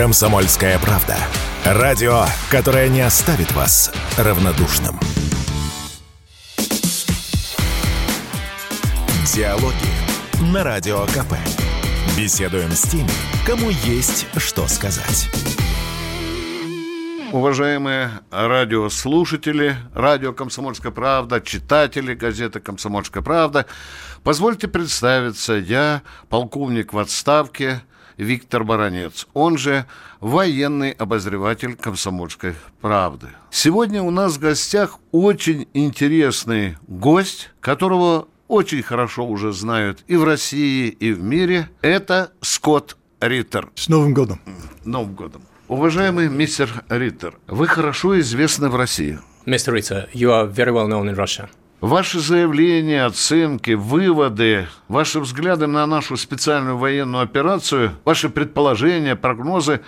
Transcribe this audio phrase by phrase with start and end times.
[0.00, 1.14] Комсомольская правда.
[1.62, 4.98] Радио, которое не оставит вас равнодушным.
[9.34, 9.74] Диалоги
[10.54, 11.34] на Радио КП.
[12.16, 13.10] Беседуем с теми,
[13.44, 15.28] кому есть что сказать.
[17.30, 23.66] Уважаемые радиослушатели, радио «Комсомольская правда», читатели газеты «Комсомольская правда»,
[24.24, 27.82] позвольте представиться, я полковник в отставке
[28.20, 29.86] Виктор Баранец, он же
[30.20, 33.28] военный обозреватель «Комсомольской правды».
[33.50, 40.24] Сегодня у нас в гостях очень интересный гость, которого очень хорошо уже знают и в
[40.24, 41.70] России, и в мире.
[41.80, 43.70] Это Скотт Риттер.
[43.74, 44.40] С Новым годом!
[44.84, 45.42] Новым годом!
[45.68, 49.18] Уважаемый мистер Риттер, вы хорошо известны в России.
[49.46, 49.72] Mr.
[49.72, 51.48] Ritter, you are very well known in Russia.
[51.80, 59.80] Ваши заявления, оценки, выводы, ваши взгляды на нашу специальную военную операцию, ваши предположения, прогнозы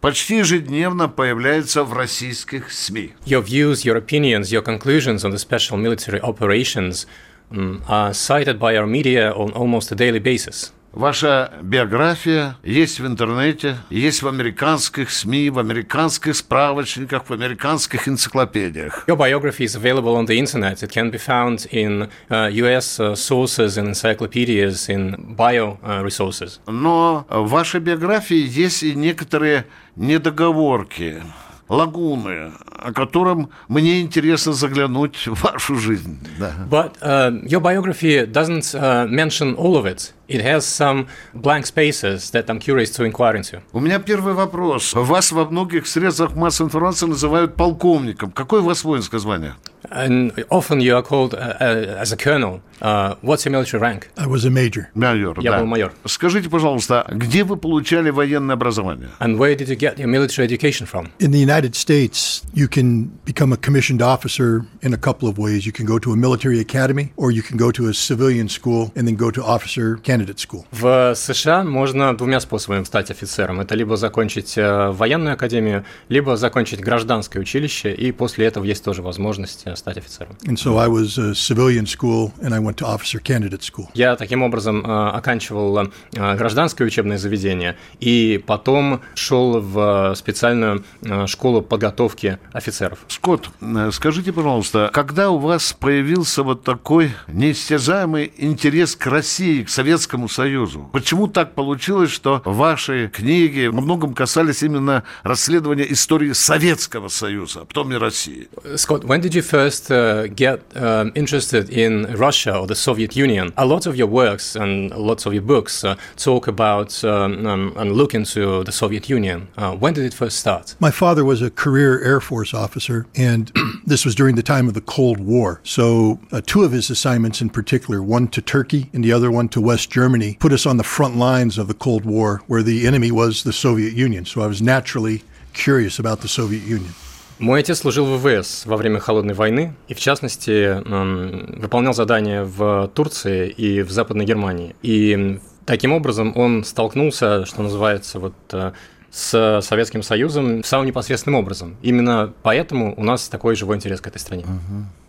[0.00, 3.12] почти ежедневно появляются в российских СМИ.
[3.26, 7.06] Your views, your opinions, your conclusions on the special military operations
[7.50, 10.72] are cited by our media on almost a daily basis.
[10.94, 19.04] Ваша биография есть в интернете, есть в американских СМИ, в американских справочниках, в американских энциклопедиях.
[19.08, 20.84] Your biography is available on the internet.
[20.84, 26.60] It can be found in uh, US uh, sources and encyclopedias, in bio uh, resources.
[26.68, 31.20] Но в вашей биографии есть и некоторые недоговорки,
[31.68, 36.18] лагуны, о котором мне интересно заглянуть в вашу жизнь.
[36.38, 36.52] Да.
[36.70, 40.12] But uh, your biography doesn't uh, mention all of it.
[40.26, 43.62] It has some blank spaces that I'm curious to inquire into.
[43.72, 44.94] У меня первый вопрос.
[44.94, 48.30] Вас во многих средствах массовой информации называют полковником.
[48.30, 49.54] Какое у вас воинское звание?
[49.90, 52.62] And often you are called uh, uh, as a colonel.
[52.80, 54.08] Uh, what's your military rank?
[54.16, 54.88] I was a major.
[54.94, 55.58] Майор, Я да.
[55.60, 55.92] был майор.
[56.06, 59.10] Скажите, пожалуйста, где вы получали военное образование?
[59.20, 61.10] And where did you get your military education from?
[61.18, 65.66] In the United States, you can become a commissioned officer in a couple of ways.
[65.66, 68.90] You can go to a military academy, or you can go to a civilian school
[68.96, 70.64] and then go to officer candidate school.
[70.70, 73.60] В США можно двумя способами стать офицером.
[73.60, 79.02] Это либо закончить э, военную академию, либо закончить гражданское училище, и после этого есть тоже
[79.02, 80.36] возможность э, стать офицером.
[80.44, 83.88] And so I was a civilian school and I went to officer candidate school.
[83.94, 90.84] Я таким образом э, оканчивал гражданское учебное заведение и потом шел в специальную
[91.26, 93.00] школу подготовки офицеров.
[93.08, 93.48] Скотт,
[93.92, 100.89] скажите, пожалуйста, когда у вас появился вот такой неистязаемый интерес к России, к Советскому Союзу?
[100.93, 107.65] Почему так получилось, что ваши книги во многом касались именно расследования истории Советского Союза, а
[107.65, 108.47] потом и России?
[108.75, 113.51] Scott, when did you first uh, get um, interested in Russia or the Soviet Union?
[113.55, 117.73] A lot of your works and lots of your books uh, talk about um, um,
[117.77, 119.47] and look into the Soviet Union.
[119.57, 120.75] Uh, when did it first start?
[120.79, 123.51] My father was a career Air Force officer, and
[123.85, 125.61] this was during the time of the Cold War.
[125.63, 129.49] So, uh, two of his assignments in particular, one to Turkey and the other one
[129.49, 132.84] to West Germany, put us on the front lines of the Cold War, where the
[132.84, 134.24] enemy was the Soviet Union.
[134.24, 135.22] So, I was naturally
[135.52, 136.92] curious about the Soviet Union.
[137.38, 142.44] Мой отец служил в ВВС во время Холодной войны и, в частности, м, выполнял задания
[142.44, 144.74] в Турции и в Западной Германии.
[144.82, 148.72] И таким образом он столкнулся, что называется, вот э,
[149.12, 151.76] с Советским Союзом самым непосредственным образом.
[151.82, 154.44] Именно поэтому у нас такой живой интерес к этой стране.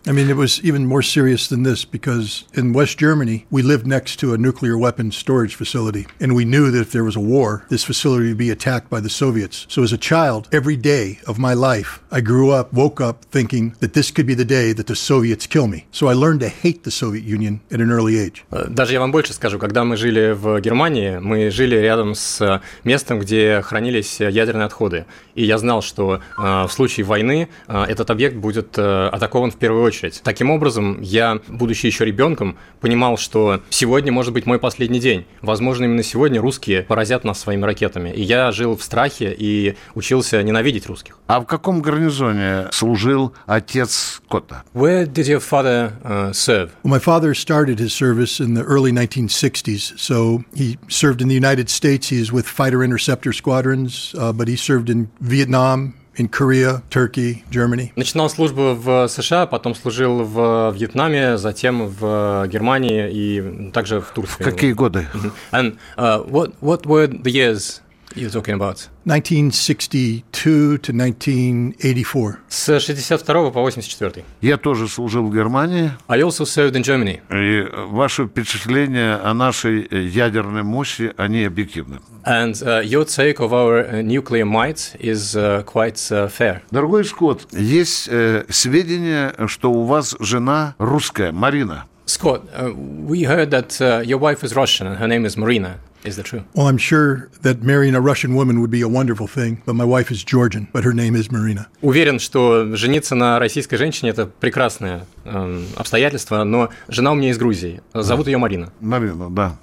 [0.07, 3.85] I mean, it was even more serious than this because in West Germany, we lived
[3.85, 6.07] next to a nuclear weapons storage facility.
[6.19, 8.99] And we knew that if there was a war, this facility would be attacked by
[8.99, 9.67] the Soviets.
[9.69, 13.75] So as a child, every day of my life, I grew up, woke up thinking
[13.79, 15.85] that this could be the day that the Soviets kill me.
[15.91, 18.43] So I learned to hate the Soviet Union at an early age.
[18.49, 22.59] Э, Даже я вам больше скажу, когда мы жили в Германии, мы жили рядом с
[22.83, 25.05] местом, где хранились ядерные отходы.
[25.35, 29.57] И я знал, что э, в случае войны э, этот объект будет э, атакован в
[29.57, 29.91] первую очередь.
[30.22, 35.26] Таким образом, я, будучи еще ребенком, понимал, что сегодня может быть мой последний день.
[35.42, 38.10] Возможно, именно сегодня русские поразят нас своими ракетами.
[38.10, 41.18] И я жил в страхе и учился ненавидеть русских.
[41.26, 44.64] А в каком гарнизоне служил отец Скотта?
[44.74, 46.70] Where did your father uh, serve?
[46.82, 49.98] Well, my father started his service in the early 1960s.
[49.98, 52.08] So he served in the United States.
[52.08, 57.44] He is with fighter interceptor squadrons, uh, but he served in Vietnam, in Korea, Turkey,
[57.50, 57.92] Germany.
[57.96, 64.42] Начинал службу в США, потом служил в Вьетнаме, затем в Германии и также в Турции.
[64.42, 65.06] Какие годы?
[65.52, 67.80] And uh, what what were the years
[68.15, 68.89] you talking about?
[69.05, 72.37] 1962 to 1984.
[72.49, 74.25] С 62 по 84.
[74.41, 75.91] Я тоже служил в Германии.
[76.07, 77.21] I also served in Germany.
[77.29, 81.99] И ваши впечатления о нашей ядерной мощи, они объективны.
[82.23, 86.61] And uh, your take of our uh, nuclear might is uh, quite uh, fair.
[86.69, 91.85] Дорогой Скотт, есть э, сведения, что у вас жена русская, Марина.
[92.05, 92.73] Scott, uh,
[93.07, 95.79] we heard that uh, your wife is Russian and her name is Marina.
[96.06, 96.44] Is that true?
[96.54, 99.84] Well, I'm sure that marrying a Russian woman would be a wonderful thing, but my
[99.84, 101.66] wife is Georgian, but her name is Marina.
[101.82, 107.38] Уверен, что жениться на российской женщине– это прекрасное эм, обстоятельство, но жена у меня из
[107.38, 107.82] Грузии.
[107.94, 108.72] Зовут ее Марина.
[108.80, 109.56] Марина, да.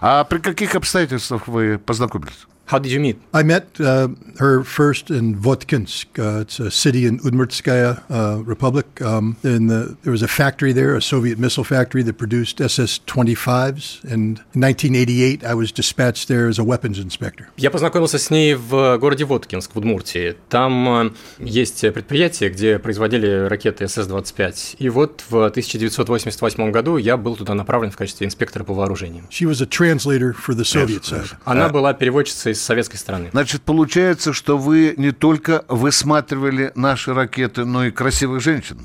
[0.00, 2.46] А при каких обстоятельствах вы познакомились?
[2.70, 3.16] How did you meet?
[3.34, 4.06] I met uh,
[4.38, 6.06] her first in Votkinsk.
[6.16, 8.86] Uh, it's a city in Udmurtskaya uh, Republic.
[9.02, 14.04] Um, and the, there was a factory there, a Soviet missile factory that produced SS-25s.
[14.04, 17.48] And in 1988, I was dispatched there as a weapons inspector.
[17.56, 20.36] Я познакомился с ней в городе Воткинск в Удмуртии.
[20.48, 24.76] Там э, есть предприятие, где производили ракеты СС-25.
[24.78, 29.26] И вот в 1988 году я был туда направлен в качестве инспектора по вооружениям.
[29.30, 31.30] She was a translator for the Soviet side.
[31.44, 33.30] Она была переводчицей с советской стороны.
[33.32, 38.78] Значит, получается, что вы не только высматривали наши ракеты, но и красивых женщин.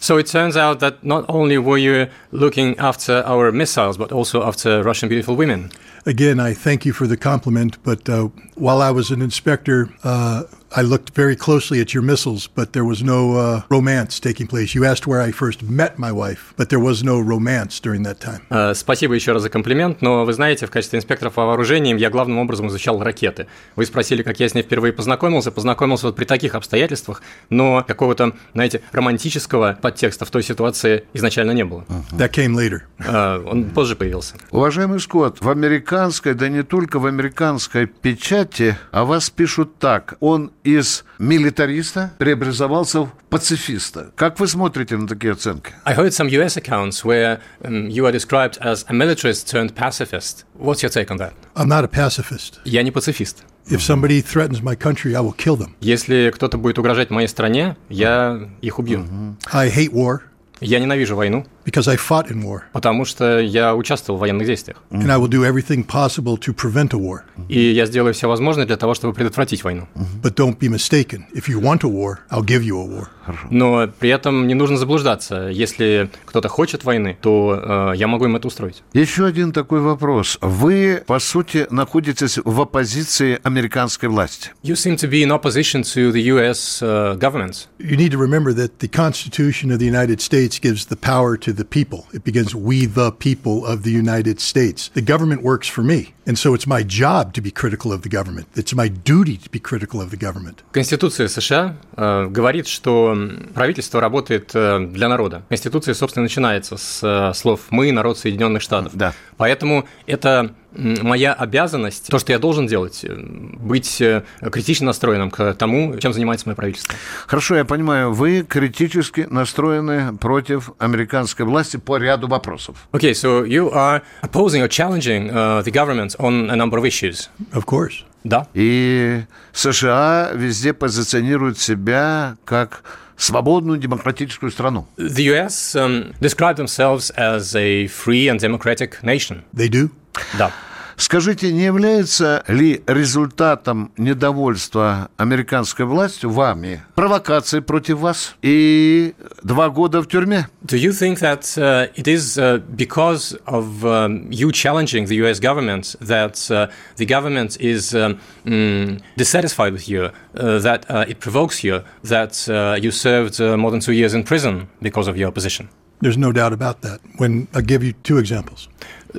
[0.00, 4.44] So it turns out that not only were you looking after our missiles, but also
[4.44, 5.70] after Russian beautiful women.
[6.06, 10.44] Again, I thank you for the compliment, but uh, while I was an inspector, uh,
[10.70, 14.74] I looked very closely at your missiles, but there was no uh, romance taking place.
[14.74, 18.20] You asked where I first met my wife, but there was no romance during that
[18.20, 18.40] time.
[18.50, 22.10] Э, Спасибо еще раз за комплимент, но вы знаете, в качестве инспектора по вооружениям я
[22.10, 23.46] главным образом изучал ракеты.
[23.76, 25.50] Вы спросили, как я с ней впервые познакомился.
[25.50, 31.64] Познакомился вот при таких обстоятельствах, но какого-то, знаете, романтического подтекста в той ситуации изначально не
[31.64, 31.84] было.
[32.12, 32.80] That came later.
[32.98, 34.34] Э, Он позже появился.
[34.50, 40.14] Уважаемый Скотт, в американской, да не только в американской печати о вас пишут так.
[40.20, 44.12] Он из милитариста преобразовался в пацифиста.
[44.16, 45.72] Как вы смотрите на такие оценки?
[45.84, 50.44] I heard some US accounts where um, you are described as a militarist turned pacifist.
[50.58, 51.32] What's your take on that?
[51.54, 52.60] I'm not a pacifist.
[52.64, 53.44] Я не пацифист.
[53.70, 55.74] If somebody threatens my country, I will kill them.
[55.80, 59.06] Если кто-то будет угрожать моей стране, я их убью.
[59.52, 60.20] I hate war
[60.60, 64.78] Я ненавижу войну, because I fought in war, потому что я участвовал в военных действиях.
[64.90, 67.20] and I will do everything possible to prevent a war.
[67.48, 69.86] И я сделаю все возможное для того, чтобы предотвратить войну.
[70.22, 71.24] But don't be mistaken.
[71.34, 73.08] If you want a war, I'll give you a war.
[73.50, 75.48] Но при этом не нужно заблуждаться.
[75.48, 78.82] Если кто-то хочет войны, то э, я могу им это устроить.
[78.94, 80.38] Еще один такой вопрос.
[80.40, 84.52] Вы, по сути, находитесь в оппозиции американской власти.
[84.62, 87.68] You seem to be in opposition to the US uh, government.
[87.78, 91.52] You need to remember that the Constitution of the United States gives the power to
[91.52, 92.06] the people.
[92.14, 94.88] It begins, we the people of the United States.
[94.88, 96.14] The government works for me.
[96.28, 98.48] And so it's my job to be critical of the government.
[98.54, 100.62] It's my duty to be critical of the government.
[100.72, 103.16] Конституция США э, говорит, что
[103.54, 105.42] правительство работает э, для народа.
[105.48, 108.94] Конституция, собственно, начинается с э, слов «мы, народ Соединенных Штатов».
[108.94, 109.14] Да.
[109.38, 114.22] Поэтому это моя обязанность, то, что я должен делать, э, быть э,
[114.52, 116.94] критично настроенным к тому, чем занимается мое правительство.
[117.26, 122.76] Хорошо, я понимаю, вы критически настроены против американской власти по ряду вопросов.
[122.92, 127.28] Okay, so you are opposing or challenging uh, the government on a number of issues.
[127.52, 128.04] Of course.
[128.24, 128.46] Да.
[128.54, 129.22] И
[129.52, 132.82] США везде позиционируют себя как
[133.16, 134.86] свободную демократическую страну.
[134.96, 139.44] The US um, describe themselves as a free and democratic nation.
[139.54, 139.90] They do.
[140.38, 140.52] Да.
[140.98, 150.02] Скажите, не является ли результатом недовольства американской властью вами провокации против вас и два года
[150.02, 150.48] в тюрьме?
[150.64, 155.38] Do you think that uh, it is uh, because of um, you challenging the US
[155.38, 161.20] government that uh, the government is um, mm, dissatisfied with you, uh, that uh, it
[161.20, 165.16] provokes you, that uh, you served uh, more than two years in prison because of
[165.16, 165.68] your position?
[166.00, 167.00] There's no doubt about that.
[167.16, 168.68] When I'll give you two examples.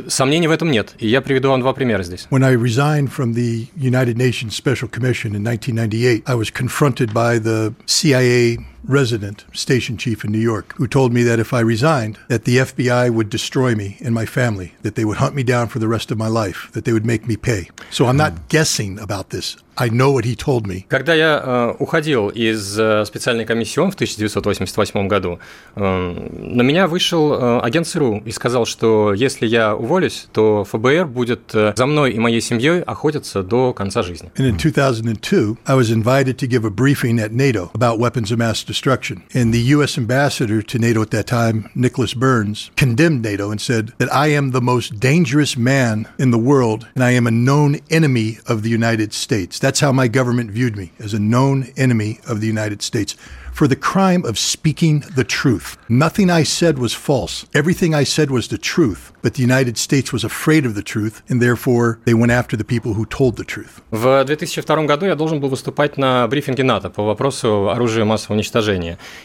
[0.08, 2.27] Сомнений в этом нет, и я приведу вам два примера здесь.
[2.29, 7.39] When I resigned from the United Nations Special Commission in 1998, I was confronted by
[7.39, 12.19] the CIA resident station chief in New York who told me that if I resigned
[12.29, 15.69] that the FBI would destroy me and my family, that they would hunt me down
[15.69, 17.71] for the rest of my life, that they would make me pay.
[17.91, 19.57] So I'm not guessing about this.
[19.76, 20.87] I know what he told me.
[20.88, 25.41] Когда я э, уходил из э, специальной комиссии ООН в 1988 году,
[25.75, 31.07] э, на меня вышел э, агент ЦРУ и сказал, что если я уволюсь, то ФБР
[31.07, 34.31] будет э, за мной и моей семьей охотиться до конца жизни.
[34.37, 38.38] And in 2002, I was invited to give a briefing at NATO about weapons of
[38.38, 39.23] mass destruction.
[39.33, 39.97] And the U.S.
[39.97, 44.50] ambassador to NATO at that time, Nicholas Burns, condemned NATO and said that I am
[44.50, 48.71] the most dangerous man in the world and I am a known enemy of the
[48.71, 49.59] United States.
[49.59, 53.17] That's how my government viewed me, as a known enemy of the United States.
[53.55, 55.79] For the crime of speaking the truth.
[55.88, 57.47] Nothing I said was false.
[57.55, 59.12] Everything I said was the truth.
[59.23, 62.64] But the United States was afraid of the truth, and therefore they went after the
[62.64, 63.81] people who told the truth.
[63.93, 68.58] В 2002 году я должен был выступать на брифинге НАТО по вопросу оружия массового уничтожения.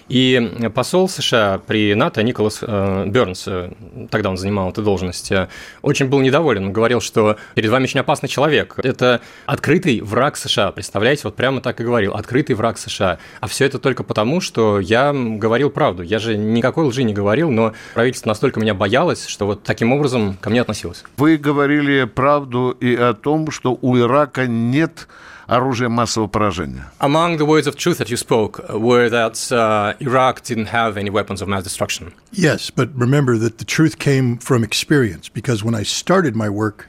[0.08, 3.72] И посол США при НАТО Николас э, Бернс, э,
[4.10, 5.48] тогда он занимал эту должность, э,
[5.82, 6.66] очень был недоволен.
[6.66, 8.74] Он говорил, что перед вами очень опасный человек.
[8.82, 10.72] Это открытый враг США.
[10.72, 12.14] Представляете, вот прямо так и говорил.
[12.14, 13.18] Открытый враг США.
[13.40, 16.02] А все это только потому, что я говорил правду.
[16.02, 20.36] Я же никакой лжи не говорил, но правительство настолько меня боялось, что вот таким образом
[20.40, 21.04] ко мне относилось.
[21.16, 25.08] Вы говорили правду и о том, что у Ирака нет
[25.47, 26.85] оружия массового поражения.
[26.99, 31.09] Among the words of truth that you spoke were that uh, Iraq didn't have any
[31.09, 32.13] weapons of mass destruction.
[32.31, 36.87] Yes, but remember that the truth came from experience because when I started my work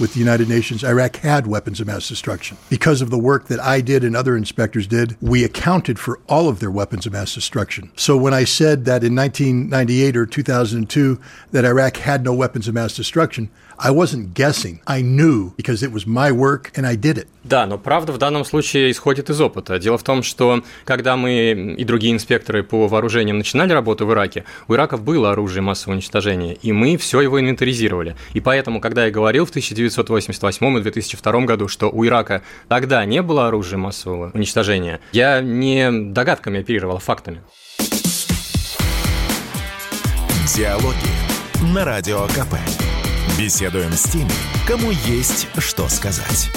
[0.00, 2.56] with the United Nations, Iraq had weapons of mass destruction.
[2.70, 6.48] Because of the work that I did and other inspectors did, we accounted for all
[6.48, 7.92] of their weapons of mass destruction.
[7.96, 11.20] So when I said that in 1998 or 2002
[11.52, 14.79] that Iraq had no weapons of mass destruction, I wasn't guessing.
[14.87, 17.27] I knew because it was my work and I did it.
[17.43, 19.77] Да, но правда в данном случае исходит из опыта.
[19.77, 24.45] Дело в том, что когда мы и другие инспекторы по вооружениям начинали работу в Ираке,
[24.67, 28.15] у Ираков было оружие массового уничтожения, и мы все его инвентаризировали.
[28.33, 33.21] И поэтому, когда я говорил в 1988 и 2002 году, что у Ирака тогда не
[33.21, 37.41] было оружия массового уничтожения, я не догадками оперировал, а фактами.
[40.55, 40.95] Диалоги
[41.73, 42.55] на Радио КП.
[43.37, 44.31] Беседуем с теми,
[44.65, 46.49] кому есть что сказать.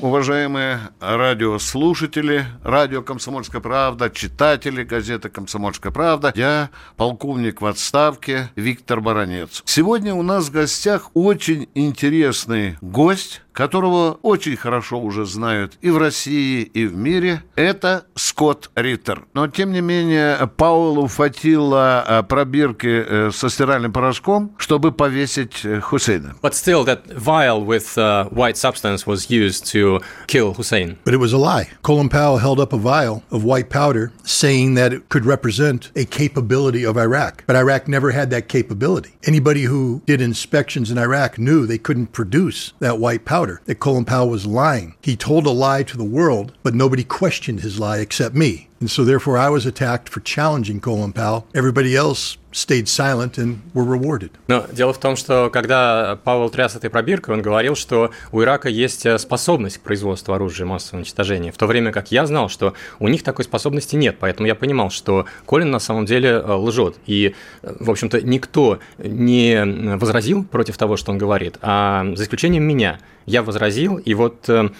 [0.00, 9.62] Уважаемые радиослушатели, радио «Комсомольская правда», читатели газеты «Комсомольская правда», я полковник в отставке Виктор Баранец.
[9.66, 15.98] Сегодня у нас в гостях очень интересный гость, которого очень хорошо уже знают и в
[15.98, 19.24] России, и в мире, это Скотт Риттер.
[19.34, 26.34] Но, тем не менее, Паулу хватило пробирки со стиральным порошком, чтобы повесить Хусейна.
[26.42, 30.98] But still, that vial with uh, white substance was used to kill Hussein.
[31.04, 31.68] But it was a lie.
[31.82, 36.04] Colin Powell held up a vial of white powder saying that it could represent a
[36.04, 37.44] capability of Iraq.
[37.46, 39.12] But Iraq never had that capability.
[39.24, 44.04] Anybody who did inspections in Iraq knew they couldn't produce that white powder that Colin
[44.04, 44.94] Powell was lying.
[45.02, 48.68] He told a lie to the world, but nobody questioned his lie except me.
[48.80, 51.46] And so, therefore, I was attacked for challenging Colin Powell.
[51.54, 54.30] Everybody else stayed silent and were rewarded.
[54.48, 58.68] Но дело в том, что когда Павел тряс этой пробиркой, он говорил, что у Ирака
[58.68, 63.08] есть способность к производству оружия массового уничтожения, в то время как я знал, что у
[63.08, 66.96] них такой способности нет, поэтому я понимал, что Колин на самом деле лжет.
[67.06, 72.98] И, в общем-то, никто не возразил против того, что он говорит, а за исключением меня.
[73.26, 74.70] Я возразил, и вот э,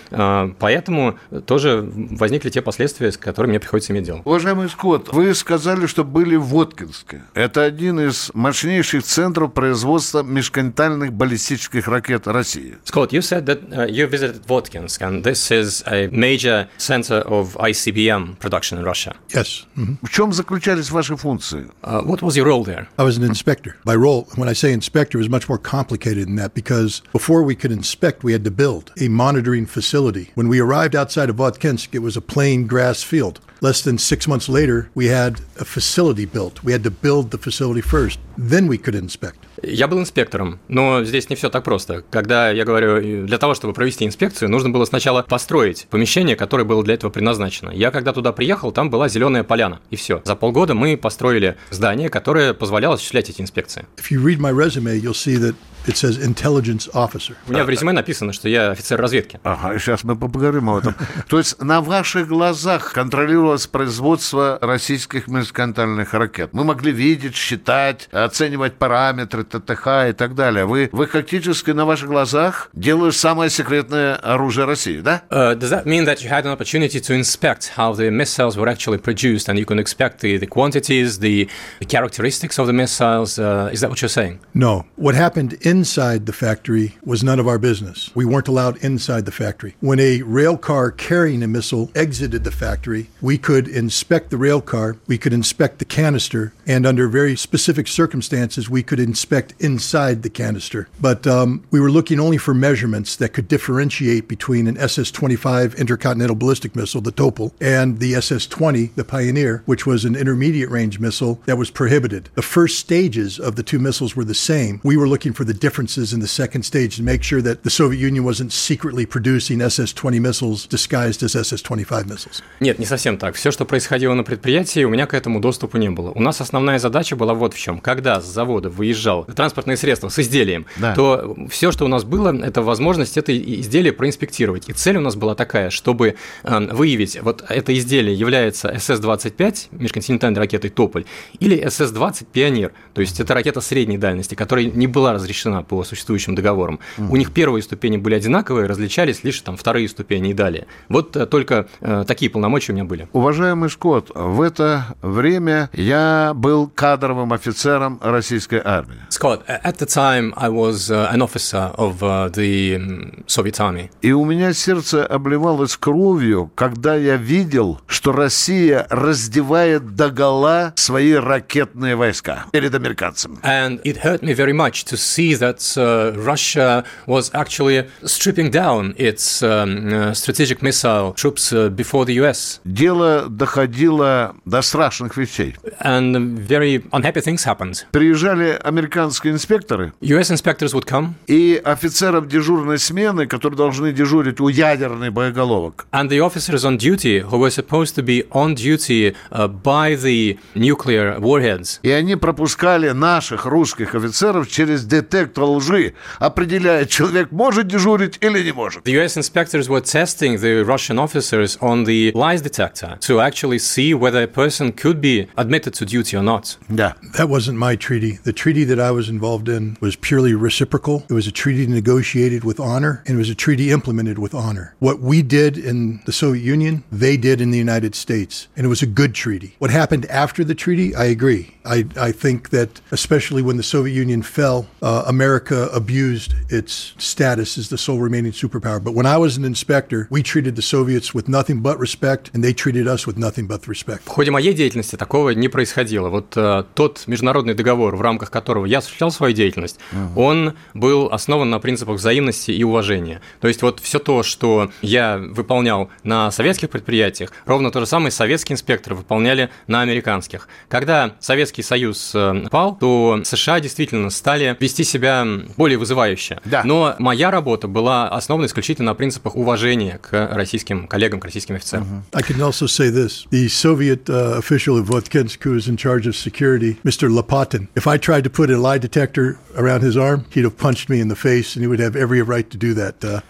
[0.58, 4.22] поэтому тоже возникли те последствия, с которыми мне приходится иметь дело.
[4.24, 7.22] Уважаемый Скотт, вы сказали, что были в Воткинске.
[7.34, 12.77] Это один из мощнейших центров производства межконтинентальных баллистических ракет России.
[12.85, 17.57] Scott, you said that uh, you visited Votkinsk, and this is a major center of
[17.57, 19.15] ICBM production in Russia.
[19.33, 19.65] Yes.
[19.75, 19.97] mhm.
[20.01, 21.69] В чем заключались ваши функции?
[21.83, 22.87] Uh, what was your role there?
[22.97, 23.75] I was an inspector.
[23.85, 27.55] My role, when I say inspector, was much more complicated than that because before we
[27.55, 30.31] could inspect, we had to build a monitoring facility.
[30.35, 33.39] When we arrived outside of Votkinsk, it was a plain grass field.
[33.62, 36.64] Less than six months later, we had a facility built.
[36.64, 38.18] We had to build the facility first.
[38.38, 39.36] Then we could inspect.
[39.62, 42.02] Я был инспектором, но здесь не все так просто.
[42.10, 46.82] Когда я говорю, для того, чтобы провести инспекцию, нужно было сначала построить помещение, которое было
[46.82, 47.70] для этого предназначено.
[47.70, 50.22] Я когда туда приехал, там была зеленая поляна, и все.
[50.24, 53.84] За полгода мы построили здание, которое позволяло осуществлять эти инспекции.
[53.98, 55.54] If you read my resume, you'll see that
[55.86, 57.34] it says intelligence officer.
[57.46, 59.40] У меня в резюме написано, что я офицер разведки.
[59.44, 60.94] Ага, сейчас мы поговорим об этом.
[61.28, 66.50] То есть на ваших глазах контролировалось производство российских межконтинентальных ракет.
[66.52, 70.64] Мы могли видеть, считать, оценивать параметры ТТХ и так далее.
[70.64, 75.22] Вы, вы фактически на ваших глазах делали самое секретное оружие России, да?
[75.30, 78.68] Uh, does that mean that you had an opportunity to inspect how the missiles were
[78.68, 83.38] actually produced and you can expect the, the quantities, the, the characteristics of the missiles?
[83.38, 84.40] Uh, is that what you're saying?
[84.54, 84.84] No.
[84.96, 88.10] What happened inside the factory was none of our business.
[88.12, 89.76] We weren't allowed inside the factory.
[89.78, 94.60] When a rail car carrying a missile exited the factory, we could inspect the rail
[94.60, 100.24] car, we could inspect the canister, and under very specific circumstances, we could inspect inside
[100.24, 100.88] the canister.
[101.00, 105.76] But um, we were looking only for measurements that could differentiate between an SS 25
[105.76, 110.70] intercontinental ballistic missile, the Topol, and the SS 20, the Pioneer, which was an intermediate
[110.70, 112.28] range missile that was prohibited.
[112.34, 114.80] The first stages of the two missiles were the same.
[114.82, 117.70] We were looking for the differences in the second stage to make sure that the
[117.70, 122.42] Soviet Union wasn't secretly producing SS 20 missiles disguised as SS 25 missiles.
[122.60, 123.34] Нет, не совсем так.
[123.34, 126.10] Все, что происходило на предприятии, у меня к этому доступу не было.
[126.10, 127.78] У нас основная задача была вот в чем.
[127.78, 130.94] Когда с завода выезжал транспортное средство с изделием, да.
[130.94, 134.68] то все, что у нас было, это возможность это изделие проинспектировать.
[134.68, 140.40] И цель у нас была такая, чтобы э, выявить, вот это изделие является СС-25, межконтинентальной
[140.40, 141.04] ракетой «Тополь»,
[141.38, 146.34] или СС-20 «Пионер», то есть это ракета средней дальности, которая не была разрешена по существующим
[146.34, 146.80] договорам.
[146.98, 147.12] Угу.
[147.12, 150.66] У них первые ступени были одинаковые, различались лишь там вторые ступени и далее.
[150.88, 153.08] Вот э, только э, такие полномочия у меня были.
[153.12, 158.98] Уважаемый Шкот, в это время я был кадровым офицером российской армии.
[159.10, 162.00] Scott, at the time I was uh, an officer of
[162.32, 163.90] the Soviet army.
[164.02, 171.96] И у меня сердце обливалось кровью, когда я видел, что Россия раздевает догола свои ракетные
[171.96, 173.38] войска перед американцами.
[173.42, 178.94] And it hurt me very much to see that uh, Russia was actually stripping down
[178.96, 182.60] its um, uh, strategic missile troops uh, before the US.
[182.64, 185.56] Дело доходило до страшных вещей.
[185.80, 187.84] And very unhappy things happened.
[187.92, 189.92] Приезжали американские инспекторы.
[190.00, 191.14] US inspectors would come.
[191.26, 195.86] И офицеров дежурной смены, которые должны дежурить у ядерных боеголовок.
[195.92, 200.38] And the officers on duty who were supposed to be on duty uh, by the
[200.54, 201.80] nuclear warheads.
[201.82, 208.51] И они пропускали наших русских офицеров через детектор лжи, определяя, человек может дежурить или не
[208.51, 208.83] может.
[208.83, 213.93] The US inspectors were testing the Russian officers on the lies detector to actually see
[213.93, 216.57] whether a person could be admitted to duty or not.
[216.69, 216.95] Да.
[217.17, 218.19] That wasn't my treaty.
[218.23, 221.03] The treaty that I was involved in was purely reciprocal.
[221.09, 224.75] It was a treaty negotiated with honor, and it was a treaty implemented with honor.
[224.79, 228.69] What we did in the Soviet Union, they did in the United States, and it
[228.69, 229.55] was a good treaty.
[229.59, 231.55] What happened after the treaty, I agree.
[231.65, 237.58] I, I think that, especially when the Soviet Union fell, uh, America abused its status
[237.58, 238.82] as the sole remaining superpower.
[238.82, 242.42] But when I was an inspector, we treated the Soviets with nothing but respect, and
[242.42, 244.02] they treated us with nothing but respect.
[244.04, 246.08] В ходе моей деятельности такого не происходило.
[246.08, 250.12] Вот э, тот международный договор, в рамках которого я осуществлял свою деятельность, uh-huh.
[250.16, 253.20] он был основан на принципах взаимности и уважения.
[253.40, 258.10] То есть вот все то, что я выполнял на советских предприятиях, ровно то же самое
[258.10, 260.48] советские инспекторы выполняли на американских.
[260.68, 265.09] Когда Советский Союз э, пал, то США действительно стали вести себя
[265.56, 266.38] более вызывающе.
[266.44, 266.62] Да.
[266.64, 272.04] Но моя работа была основана исключительно на принципах уважения к российским коллегам, к российским офицерам.
[272.12, 272.18] Uh-huh.
[272.18, 273.26] I can also say this.
[273.30, 277.08] The Soviet uh, official of Votkinsk who was in charge of security, Mr.
[277.10, 280.88] Lopatin, if I tried to put a lie detector around his arm, he'd have punched
[280.88, 283.04] me in the face and he would have every right to do that.
[283.04, 283.20] Uh,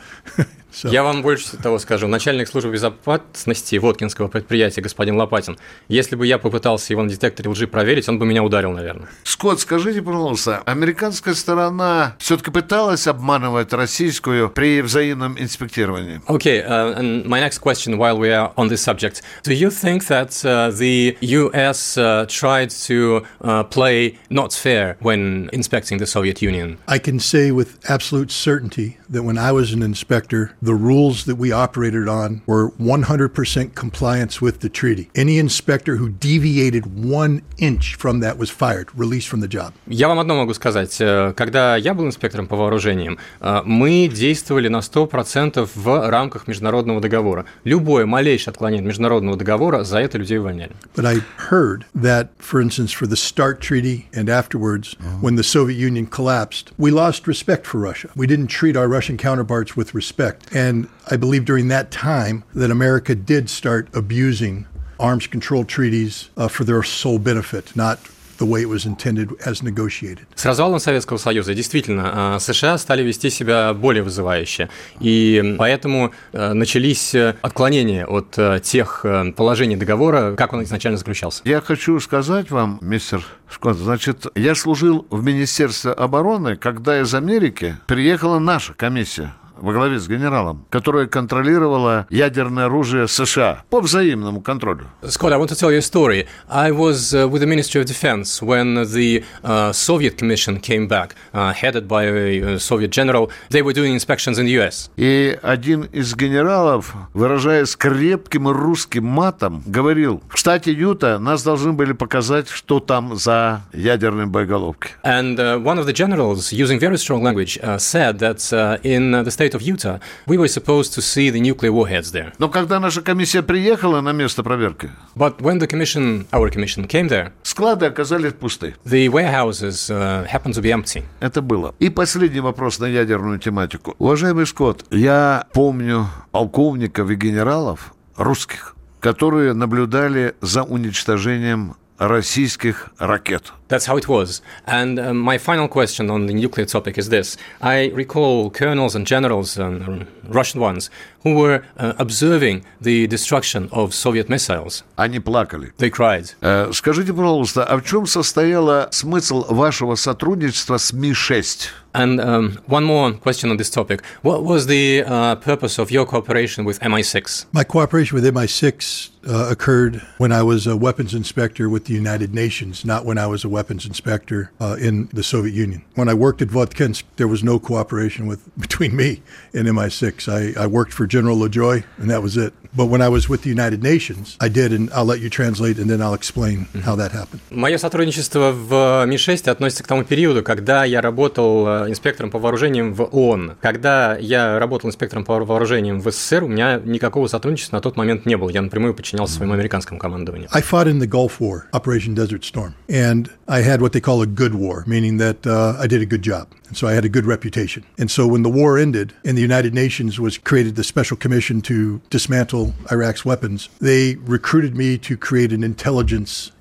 [0.73, 0.91] So.
[0.91, 2.07] Я вам больше того скажу.
[2.07, 7.67] Начальник службы безопасности Воткинского предприятия, господин Лопатин, если бы я попытался его на детекторе лжи
[7.67, 9.09] проверить, он бы меня ударил, наверное.
[9.25, 16.21] Скотт, скажите, пожалуйста, американская сторона все-таки пыталась обманывать российскую при взаимном инспектировании?
[16.29, 19.23] Okay, uh, and my next question while we are on this subject.
[19.45, 25.51] Do you think that uh, the US uh, tried to uh, play not fair when
[25.53, 26.79] inspecting the Soviet Union?
[26.87, 31.38] I can say with absolute certainty that when I was an inspector, the rules that
[31.38, 35.10] we operated on were 100% compliance with the treaty.
[35.16, 36.86] Any inspector who deviated
[37.20, 39.74] one inch from that was fired, released from the job.
[39.88, 40.96] Я вам одно могу сказать.
[41.36, 43.18] Когда я был инспектором по вооружениям,
[43.66, 47.46] мы действовали на 100% в рамках международного договора.
[47.64, 50.72] Любое малейшее отклонение от международного договора, за это людей увольняли.
[50.96, 55.18] But I heard that, for instance, for the START treaty and afterwards, uh-huh.
[55.22, 58.10] when the Soviet Union collapsed, we lost respect for Russia.
[58.16, 60.49] We didn't treat our Russian counterparts with respect.
[60.53, 64.67] And I believe during that time that America did start abusing
[64.99, 67.99] arms control treaties uh, for their sole benefit, not
[68.39, 70.27] the way it was intended as negotiated.
[70.35, 78.07] С развалом Советского Союза действительно США стали вести себя более вызывающе, и поэтому начались отклонения
[78.07, 79.05] от тех
[79.37, 81.43] положений договора, как он изначально заключался.
[81.45, 87.77] Я хочу сказать вам, мистер Шкот, значит, я служил в Министерстве обороны, когда из Америки
[87.87, 94.87] приехала наша комиссия во главе с генералом, которая контролировала ядерное оружие США по взаимному контролю.
[95.03, 96.27] Scott, I want to tell you a story.
[96.49, 101.15] I was uh, with the Ministry of Defense when the uh, Soviet Commission came back,
[101.33, 103.31] uh, headed by a Soviet general.
[103.51, 104.91] They were doing inspections in the US.
[104.97, 111.93] И один из генералов, выражаясь крепким русским матом, говорил, в штате Юта нас должны были
[111.93, 114.91] показать, что там за ядерные боеголовки.
[115.05, 119.13] And uh, one of the generals, using very strong language, uh, said that uh, in
[119.13, 122.33] the state of Utah, we were supposed to see the nuclear warheads there.
[122.39, 127.09] Но когда наша комиссия приехала на место проверки, But when the commission, our commission, came
[127.09, 128.75] there, склады оказались пусты.
[128.85, 131.05] the warehouses uh, happened to be empty.
[131.21, 131.75] Это было.
[131.79, 133.95] И последний вопрос на ядерную тематику.
[133.99, 143.53] Уважаемый Скотт, я помню полковников и генералов русских, которые наблюдали за уничтожением российских ракет.
[143.70, 144.42] That's how it was.
[144.68, 147.36] And uh, my final question on the nuclear topic is this.
[147.62, 150.90] I recall colonels and generals, um, Russian ones,
[151.24, 154.84] who were uh, observing the destruction of Soviet missiles.
[154.98, 155.72] Они плакали.
[155.78, 156.36] They cried.
[156.42, 161.70] Э, Скажите, пожалуйста, а в чем состояла смысл вашего сотрудничества с Ми-6?
[161.96, 164.04] And um, one more question on this topic.
[164.22, 167.46] What was the uh, purpose of your cooperation with MI6?
[167.54, 172.34] My cooperation with MI6 uh, occurred when I was a weapons inspector with the United
[172.34, 175.84] Nations, not when I was a weapons inspector uh, in the Soviet Union.
[175.96, 179.22] When I worked at Votkinsk, there was no cooperation with between me
[179.54, 180.28] and MI6.
[180.30, 182.54] I, I worked for General LaJoy, and that was it.
[182.76, 185.80] But when I was with the United Nations, I did, and I'll let you translate,
[185.80, 187.42] and then I'll explain how that happened.
[187.50, 192.94] Мое сотрудничество в Ми-6 относится к тому периоду, когда я работал э, инспектором по вооружениям
[192.94, 193.54] в ООН.
[193.62, 198.26] Когда я работал инспектором по вооружениям в СССР, у меня никакого сотрудничества на тот момент
[198.26, 198.50] не было.
[198.50, 200.50] Я напрямую подчинялся своему американскому командованию.
[200.52, 204.23] I fought in the Gulf War, Operation Desert Storm, and I had what they call
[204.23, 206.53] a good war, meaning that uh, I did a good job.
[206.69, 207.85] And so I had a good reputation.
[207.99, 211.61] And so when the war ended and the United Nations was created the special commission
[211.63, 216.53] to dismantle Iraq's weapons, they recruited me to create an intelligence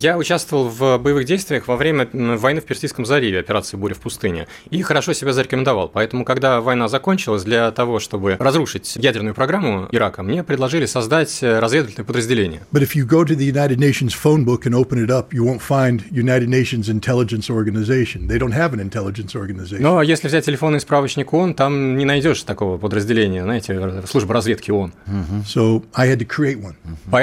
[0.00, 4.46] Я участвовал в боевых действиях во время войны в Персидском заливе, операции «Буря в пустыне»,
[4.70, 5.88] и хорошо себя зарекомендовал.
[5.88, 11.58] Поэтому, когда война закончилась, для того, чтобы разрушить ядерную программу Ирака, мне предложили создать э,
[11.58, 12.62] разведывательное подразделение.
[12.72, 15.44] But if you go to the United Nations phone book and open it up, you
[15.44, 18.26] won't find United Nations Intelligence Organization.
[18.28, 19.80] They don't have an intelligence organization.
[19.80, 24.92] Но если взять телефонный справочник ООН, там не найдешь такого подразделения, знаете, служба разведки ООН.
[25.44, 26.74] So I had to create one.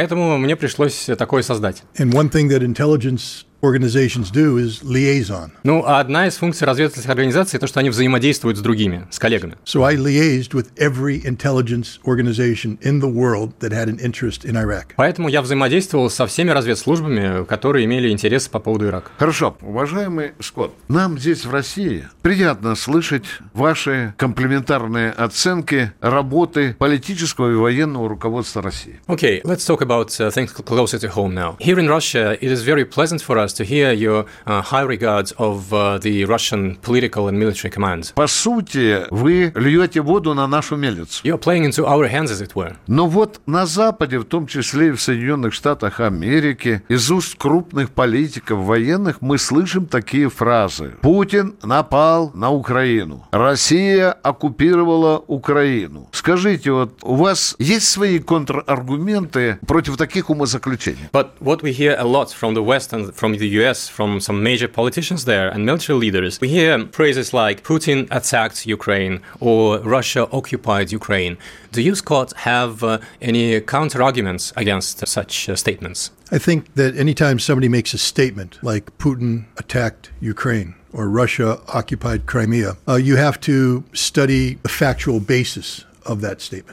[0.04, 1.82] Поэтому мне пришлось такое создать.
[1.98, 5.52] And one thing that intelligence organizations do is liaison.
[5.64, 9.56] Ну, а одна из функций разведывательных организаций– то, что они взаимодействуют с другими, с коллегами.
[9.66, 14.58] So I liaised with every intelligence organization in the world that had an interest in
[14.58, 14.94] Iraq.
[14.98, 19.12] Поэтому я взаимодействовал со всеми разведслужбами, которые имели интересы по поводу Ирака.
[19.18, 27.56] Хорошо, уважаемый Скотт, нам здесь в России приятно слышать ваши комплементарные оценки работы политического и
[27.56, 29.00] военного руководства России.
[29.08, 31.56] Okay, let's talk about uh, things closer to home now.
[31.60, 35.32] Here in Russia, it is very pleasant for us to hear your uh, high regards
[35.38, 38.14] of uh, the Russian political and military command.
[38.16, 41.24] По сути, вы льете воду на нашу мельницу.
[41.24, 42.76] You're playing into our hands, as it were.
[42.88, 47.92] Но вот на Западе, в том числе и в Соединенных Штатах Америки, из уст крупных
[47.92, 50.94] политиков военных мы слышим такие фразы.
[51.02, 53.26] Путин напал на Украину.
[53.32, 56.10] Россия оккупировала Украину.
[56.12, 61.10] Скажите, вот у вас есть свои контраргументы против таких умозаключений?
[61.12, 64.42] But what we hear a lot from the West and from the US, from some
[64.42, 70.24] major politicians there and military leaders, we hear phrases like Putin attacked Ukraine or Russia
[70.32, 71.36] occupied Ukraine.
[71.74, 76.00] Do you, Scott, have uh, any counter arguments against such uh, statements?
[76.32, 82.26] I think that anytime somebody makes a statement like Putin attacked Ukraine or Russia occupied
[82.32, 85.84] Crimea, uh, you have to study the factual basis.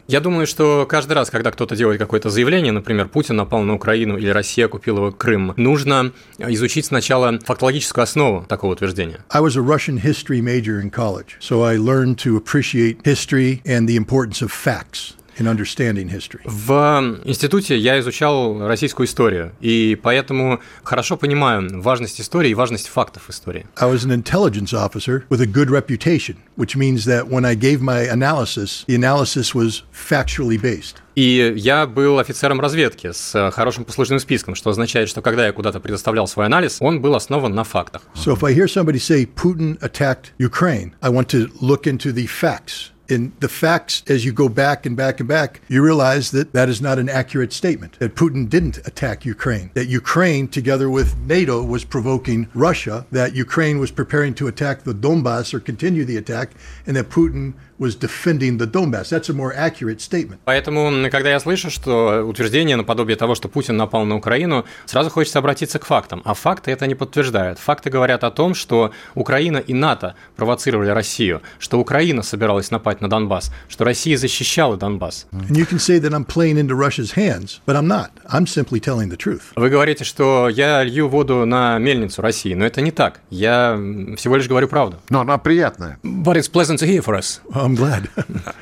[0.08, 4.16] Я думаю, что каждый раз, когда кто-то делает какое-то заявление, например, Путин напал на Украину
[4.16, 9.24] или Россия оккупировала Крым, нужно изучить сначала фактологическую основу такого утверждения.
[9.30, 13.86] I was a Russian history major in college, so I learned to appreciate history and
[13.86, 16.42] the importance of facts in understanding history.
[16.44, 23.30] В институте я изучал российскую историю, и поэтому хорошо понимаю важность истории и важность фактов
[23.30, 23.66] истории.
[23.76, 27.80] I was an intelligence officer with a good reputation, which means that when I gave
[27.80, 30.96] my analysis, the analysis was factually based.
[31.16, 35.80] И я был офицером разведки с хорошим послужным списком, что означает, что когда я куда-то
[35.80, 38.02] предоставлял свой анализ, он был основан на фактах.
[38.14, 42.26] So if I hear somebody say Putin attacked Ukraine, I want to look into the
[42.26, 46.52] facts in the facts, as you go back and back and back, you realize that
[46.52, 47.98] that is not an accurate statement.
[47.98, 49.70] That Putin didn't attack Ukraine.
[49.74, 53.06] That Ukraine, together with NATO, was provoking Russia.
[53.10, 56.52] That Ukraine was preparing to attack the Donbass or continue the attack,
[56.86, 59.08] and that Putin was defending the Donbass.
[59.08, 60.38] That's a more accurate statement.
[60.44, 65.38] Поэтому, когда я слышу, что утверждение наподобие того, что Путин напал на Украину, сразу хочется
[65.38, 66.20] обратиться к фактам.
[66.24, 67.58] А факты это не подтверждают.
[67.58, 73.08] Факты говорят о том, что Украина и НАТО провоцировали Россию, что Украина собиралась напасть на
[73.08, 75.26] Донбасс, что Россия защищала Донбасс.
[75.32, 78.10] And you can say that I'm playing into Russia's hands, but I'm not.
[78.28, 79.52] I'm simply telling the truth.
[79.56, 83.20] Вы говорите, что я лью воду на мельницу России, но это не так.
[83.30, 83.78] Я
[84.18, 84.98] всего лишь говорю правду.
[85.08, 85.98] Но она приятная.
[86.02, 87.40] But it's pleasant to hear for us.
[87.70, 88.08] I'm glad.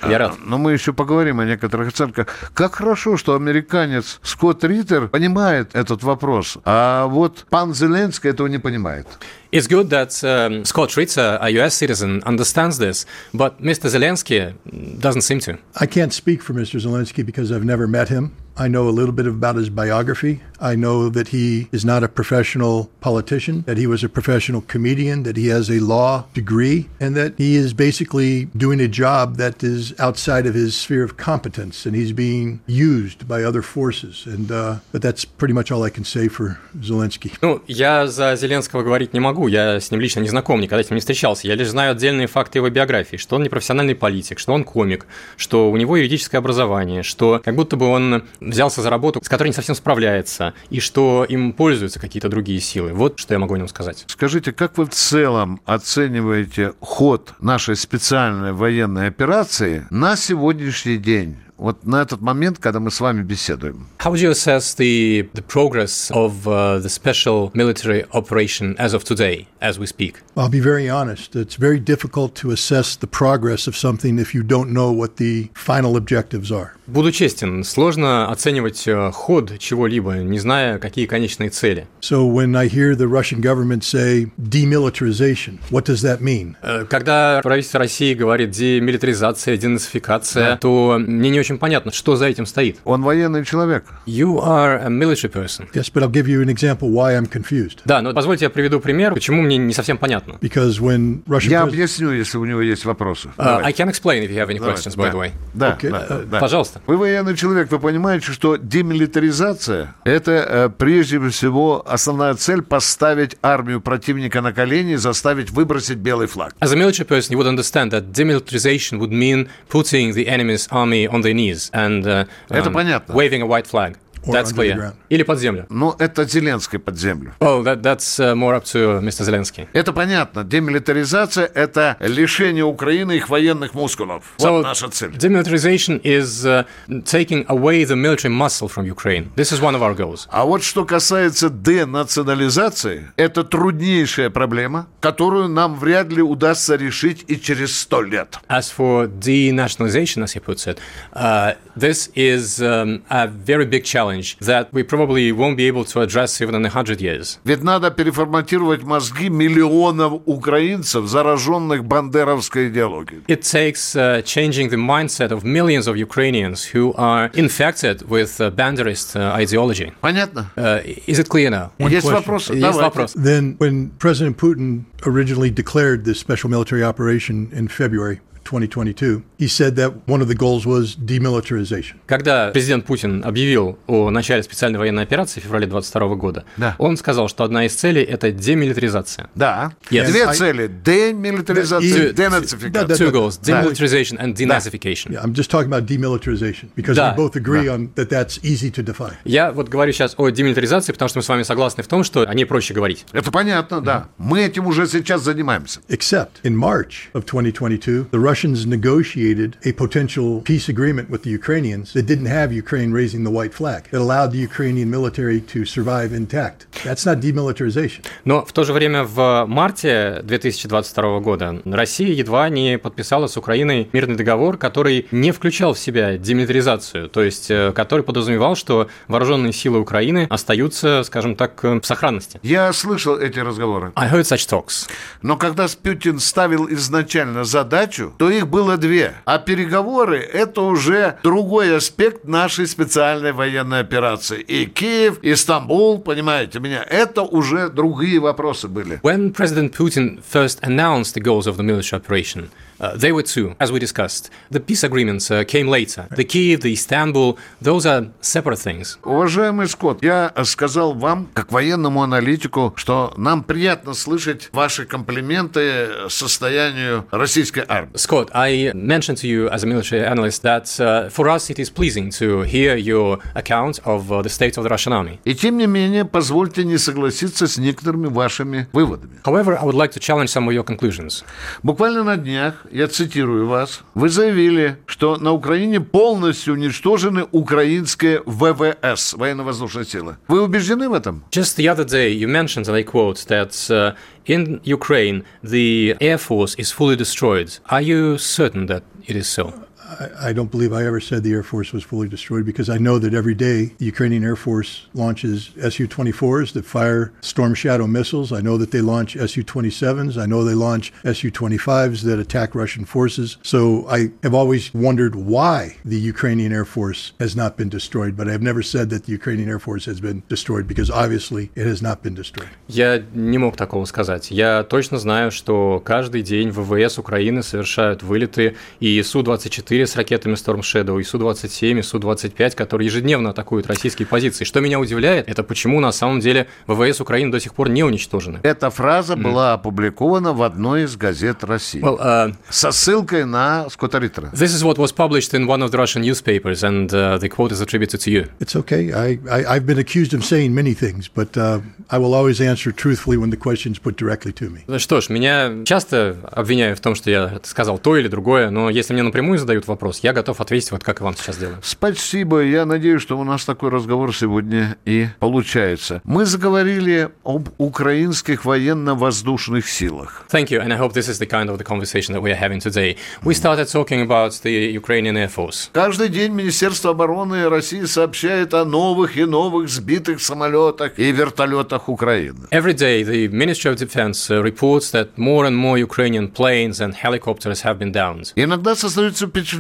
[0.09, 0.35] Я рад.
[0.45, 2.27] Но мы еще поговорим о некоторых оценках.
[2.55, 8.59] Как хорошо, что американец Скотт Риттер понимает этот вопрос, а вот пан Зеленский этого не
[8.59, 9.07] понимает.
[9.52, 13.88] It's good that um, Scott Ritzer, a US citizen, understands this, but Mr.
[13.88, 14.54] Zelensky
[15.00, 15.60] doesn't seem to.
[15.80, 16.82] I can't speak for Mr.
[16.82, 18.36] Zelensky because I've never met him.
[18.56, 20.42] I know a little bit about his biography.
[20.60, 25.24] I know that he is not a professional politician, that he was a professional comedian,
[25.24, 29.64] that he has a law degree, and that he is basically doing a job that
[29.64, 34.26] is outside of his sphere of competence, and he's being used by other forces.
[34.28, 37.36] And uh, but that's pretty much all I can say for Zelensky.
[37.42, 40.91] Ну, я за Зеленского говорить не могу, Я с ним лично не знаком, никогда с
[40.91, 41.47] ним не встречался.
[41.47, 45.07] Я лишь знаю отдельные факты его биографии, что он не профессиональный политик, что он комик,
[45.37, 49.49] что у него юридическое образование, что как будто бы он взялся за работу, с которой
[49.49, 52.93] не совсем справляется, и что им пользуются какие-то другие силы.
[52.93, 54.05] Вот что я могу о нем сказать.
[54.09, 61.37] Скажите, как вы в целом оцениваете ход нашей специальной военной операции на сегодняшний день?
[61.59, 63.89] Вот на этот момент, когда мы с вами беседуем.
[63.99, 69.03] How would you assess the, the progress of uh, the special military operation as of
[69.03, 70.23] today, as we speak?
[70.37, 71.35] I'll be very honest.
[71.35, 75.51] It's very difficult to assess the progress of something if you don't know what the
[75.55, 76.75] final objectives are.
[76.87, 81.87] Буду честен, сложно оценивать э, ход чего-либо, не зная, какие конечные цели.
[82.01, 86.57] So when I hear the Russian government say demilitarization, what does that mean?
[86.63, 92.45] Э, Когда правительство России говорит демилитаризация, денацификация, то мне не очень понятно, что за этим
[92.45, 92.79] стоит.
[92.85, 93.85] Он военный человек.
[94.07, 95.67] You are a military person.
[95.73, 97.79] Yes, but I'll give you an example why I'm confused.
[97.87, 100.37] Да, но позвольте я приведу пример, почему мне не совсем понятно.
[100.43, 103.29] Because when Russian Я объясню, если у него есть вопросы.
[103.39, 103.65] Uh, Давай.
[103.67, 104.75] I can explain if you have any Давай.
[104.75, 105.11] questions, by Да.
[105.13, 105.31] the way.
[105.55, 105.91] Да, Окей.
[105.91, 106.41] да, Э, да.
[106.41, 106.83] Пожалуйста.
[106.87, 113.81] Вы военный человек, вы понимаете, что демилитаризация– это э, прежде всего основная цель поставить армию
[113.81, 116.55] противника на колени и заставить выбросить белый флаг.
[116.61, 121.07] As a military person, you would understand that demilitarization would mean putting the enemy's army
[121.09, 123.14] on their knees and uh, Это понятно.
[123.14, 123.98] waving a white flag.
[124.33, 124.95] That's clear.
[125.09, 125.67] Или под землю.
[125.71, 127.35] Но это Зеленский под землю.
[127.41, 129.25] Oh, that, that's uh, more up to Mr.
[129.25, 129.69] Zelensky.
[129.73, 130.45] Это понятно.
[130.45, 134.35] Демилитаризация– это лишение Украины их военных мускулов.
[134.39, 135.11] So, вот наша цель.
[135.11, 136.65] demilitarization is uh,
[137.05, 139.31] taking away the military muscle from Ukraine.
[139.37, 140.29] This is one of our goals.
[140.31, 147.41] А вот что касается денационализации, это труднейшая проблема, которую нам вряд ли удастся решить и
[147.41, 148.39] через сто лет.
[148.49, 150.79] As for denationalization, as he puts it,
[151.13, 156.02] uh, this is um, a very big challenge that we probably won't be able to
[156.02, 157.40] address even in a hundred years.
[157.44, 163.24] Ведь надо переформатировать мозги миллионов украинцев, зараженных бандеровской идеологией.
[163.28, 168.50] It takes uh, changing the mindset of millions of Ukrainians who are infected with uh,
[168.52, 169.92] Banderist uh, ideology.
[170.02, 170.52] Понятно?
[170.58, 171.72] Uh, is it clear now?
[171.80, 172.14] Есть question.
[172.14, 172.54] вопросы?
[172.54, 172.82] Есть Давайте.
[172.82, 173.14] вопрос.
[173.16, 178.20] Then, when President Putin originally declared this special military operation in February
[178.51, 181.97] 2022, he said that one of the goals was demilitarization.
[182.07, 186.75] Когда президент Путин объявил о начале специальной военной операции в феврале 22 года, Да.
[186.79, 189.29] он сказал, что одна из целей– это демилитаризация.
[189.35, 189.73] Да.
[189.91, 190.07] Yes.
[190.11, 190.67] Две I- цели.
[190.85, 192.71] Демилитаризация, И- денацификация.
[192.71, 193.19] Да, да, Two да.
[193.19, 195.11] goals– demilitarization and denazification.
[195.13, 197.15] Yeah, I'm just talking about demilitarization because Да.
[197.17, 199.15] we both agree on that that's easy to define.
[199.25, 202.23] Я вот говорю сейчас о демилитаризации, потому что мы с вами согласны в том, что
[202.29, 203.05] о ней проще говорить.
[203.13, 204.09] Это понятно, да.
[204.19, 205.81] Мы этим уже сейчас занимаемся.
[205.89, 211.93] Except in March of 2022, the Russians negotiated a potential peace agreement with the Ukrainians
[211.95, 216.11] that didn't have Ukraine raising the white flag, that allowed the Ukrainian military to survive
[216.13, 216.59] intact.
[216.85, 218.05] That's not demilitarization.
[218.25, 223.89] Но в то же время в марте 2022 года Россия едва не подписала с Украиной
[223.93, 229.53] мирный договор, который не включал в себя демилитаризацию, то есть э, который подразумевал, что вооруженные
[229.53, 232.39] силы Украины остаются, скажем так, э, в сохранности.
[232.45, 233.91] Я слышал эти разговоры.
[233.97, 234.89] I heard such talks.
[235.23, 239.15] Но когда Путин ставил изначально задачу, то их было две.
[239.25, 244.41] А переговоры– это уже другой аспект нашей специальной военной операции.
[244.41, 249.01] И Киев, и Стамбул, понимаете меня, это уже другие вопросы были.
[249.03, 253.57] When President Putin first announced the goals of the military operation, Uh, they were two,
[253.59, 254.31] as we discussed.
[254.51, 256.07] The peace agreements uh, came later.
[256.15, 258.99] The Kiev, the Istanbul, those are separate things.
[259.03, 267.05] Уважаемый Скотт, я сказал вам, как военному аналитику, что нам приятно слышать ваши комплименты состоянию
[267.11, 267.97] российской армии.
[267.97, 271.71] Scott, I mentioned to you as a military analyst that uh, for us it is
[271.71, 275.19] pleasing to hear your account of uh, the state of the Russian army.
[275.25, 279.21] И тем не менее, позвольте не согласиться с некоторыми вашими выводами.
[279.25, 281.25] However, I would like to challenge some of your conclusions.
[281.65, 289.15] Буквально на днях я цитирую вас, вы заявили, что на Украине полностью уничтожены украинские ВВС,
[289.15, 290.17] военно-воздушные силы.
[290.29, 291.25] Вы убеждены в этом?
[291.31, 293.95] Just the other day, you mentioned, and I quote, that uh,
[294.27, 297.59] in Ukraine the air force is fully destroyed.
[297.69, 299.53] Are you certain that it is so?
[299.88, 302.78] I, I don't believe I ever said the Air Force was fully destroyed because I
[302.78, 307.88] know that every day the Ukrainian Air Force launches Su 24s that fire Storm Shadow
[307.88, 308.32] missiles.
[308.32, 310.22] I know that they launch Su 27s.
[310.22, 313.38] I know they launch Su 25s that attack Russian forces.
[313.44, 318.28] So I have always wondered why the Ukrainian Air Force has not been destroyed, but
[318.28, 321.66] I have never said that the Ukrainian Air Force has been destroyed because obviously it
[321.68, 322.50] has not been destroyed.
[322.68, 324.32] Я не мог такого сказать.
[324.32, 330.61] Я точно знаю, что каждый день ВВС Украины совершают вылеты, и Су-24 с ракетами Storm
[330.61, 334.45] Shadow, и Су-27, и Су-25, которые ежедневно атакуют российские позиции.
[334.45, 338.41] Что меня удивляет, это почему на самом деле ВВС Украины до сих пор не уничтожены.
[338.43, 339.23] Эта фраза mm.
[339.23, 344.31] была опубликована в одной из газет России well, uh, со ссылкой на Скотта Риттера.
[344.33, 347.53] This is what was published in one of the Russian newspapers, and uh, the quote
[347.53, 348.29] is attributed to you.
[348.41, 348.93] It's okay.
[348.93, 351.61] I, I, I've been accused of saying many things, but uh,
[351.91, 354.79] I will always answer truthfully when the question is put directly to me.
[354.79, 358.93] Что ж, меня часто обвиняют в том, что я сказал то или другое, но если
[358.93, 361.59] мне напрямую задают вопрос, я готов ответить, вот как и вам сейчас делаю.
[361.63, 362.41] Спасибо.
[362.41, 366.01] Я надеюсь, что у нас такой разговор сегодня и получается.
[366.05, 370.25] Мы заговорили об украинских военно-воздушных силах.
[370.31, 372.41] Thank you, and I hope this is the kind of the conversation that we are
[372.41, 372.97] having today.
[373.23, 375.71] We started talking about the Ukrainian Air Force.
[375.73, 382.47] Каждый день Министерство обороны России сообщает о новых и новых сбитых самолетах и вертолетах Украины.
[382.51, 387.63] Every day, the Ministry of Defense reports that more and more Ukrainian planes and helicopters
[387.63, 388.33] have been downed.
[388.37, 389.58] Иногда создается впечатление,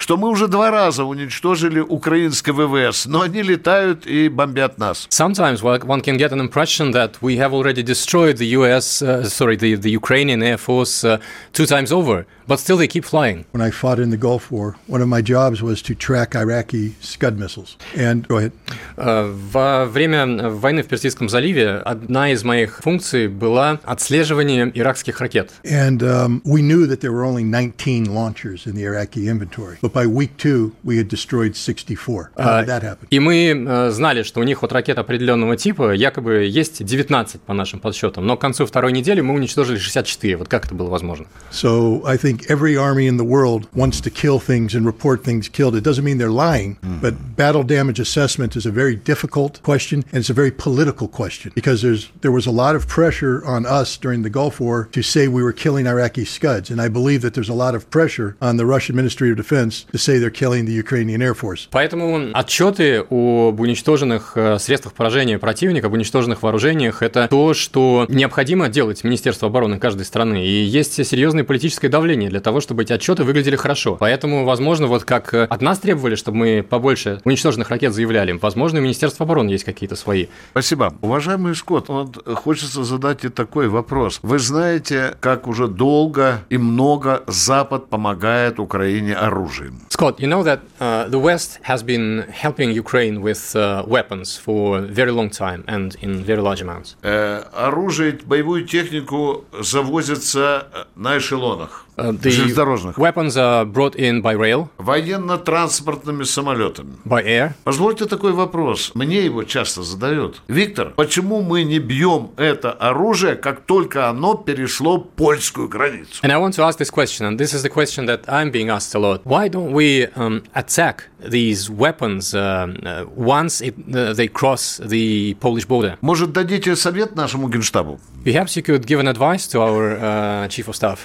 [0.00, 5.06] что мы уже два раза уничтожили украинское ВВС, но они летают и бомбят нас.
[5.10, 9.56] Sometimes one can get an impression that we have already destroyed the US, uh, sorry,
[9.56, 11.18] the, the Ukrainian Air Force uh,
[11.52, 12.26] two times over.
[12.46, 13.44] But still they keep flying.
[13.52, 16.94] When I fought in the Gulf War, one of my jobs was to track Iraqi
[17.00, 17.76] Scud missiles.
[17.96, 18.52] And go ahead.
[18.96, 25.52] Во время войны в Персидском заливе одна из моих функций была отслеживание иракских ракет.
[25.64, 29.78] And um, we knew that there were only 19 launchers in the Iraqi inventory.
[29.80, 32.32] But by week two, we had destroyed 64.
[32.36, 33.06] How did that happen?
[33.10, 37.80] И мы знали, что у них вот ракет определенного типа якобы есть 19 по нашим
[37.80, 40.36] подсчетам, но к концу второй недели мы уничтожили 64.
[40.36, 41.26] Вот как это было возможно?
[41.50, 45.24] So I think think every army in the world wants to kill things and report
[45.24, 45.74] things killed.
[45.76, 47.00] It doesn't mean they're lying, mm.
[47.00, 51.52] but battle damage assessment is a very difficult question and it's a very political question
[51.54, 55.02] because there's there was a lot of pressure on us during the Gulf War to
[55.02, 58.36] say we were killing Iraqi Scuds, and I believe that there's a lot of pressure
[58.40, 61.68] on the Russian Ministry of Defense to say they're killing the Ukrainian Air Force.
[61.70, 69.04] Поэтому отчеты об уничтоженных средствах поражения противника, об уничтоженных вооружениях, это то, что необходимо делать
[69.04, 70.44] Министерство обороны каждой страны.
[70.46, 73.96] И есть серьезное политическое давление требования для того, чтобы эти отчеты выглядели хорошо.
[73.96, 78.82] Поэтому, возможно, вот как от нас требовали, чтобы мы побольше уничтоженных ракет заявляли, возможно, у
[78.82, 80.26] Министерства обороны есть какие-то свои.
[80.50, 80.94] Спасибо.
[81.02, 84.20] Уважаемый Скотт, вот хочется задать и такой вопрос.
[84.22, 89.80] Вы знаете, как уже долго и много Запад помогает Украине оружием?
[89.88, 94.80] Scott, you know that uh, the West has been helping Ukraine with uh, weapons for
[94.80, 96.96] very long time and in very large amounts.
[97.02, 101.83] Э, оружие, боевую технику завозится на эшелонах.
[101.96, 102.98] Uh, the железнодорожных.
[102.98, 104.68] Weapons are brought in by rail.
[104.78, 106.96] Военно-транспортными самолетами.
[107.04, 107.52] By air.
[107.62, 108.90] Позвольте такой вопрос.
[108.94, 110.42] Мне его часто задают.
[110.48, 116.20] Виктор, почему мы не бьем это оружие, как только оно перешло польскую границу?
[116.22, 118.70] And I want to ask this question, and this is the question that I'm being
[118.70, 119.20] asked a lot.
[119.24, 125.34] Why don't we um, attack these weapons uh, uh, once it, uh, they cross the
[125.40, 125.96] Polish border?
[126.00, 128.00] Может, дадите совет нашему генштабу?
[128.24, 131.00] Perhaps you could give an advice to our uh, chief of staff.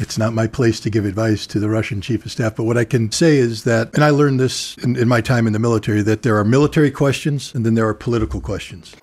[0.00, 2.76] It's not my place to give advice to the Russian chief of staff, but what
[2.76, 5.58] I can say is that, and I learned this in, in my time in the
[5.58, 8.94] military, that there are military questions and then there are political questions.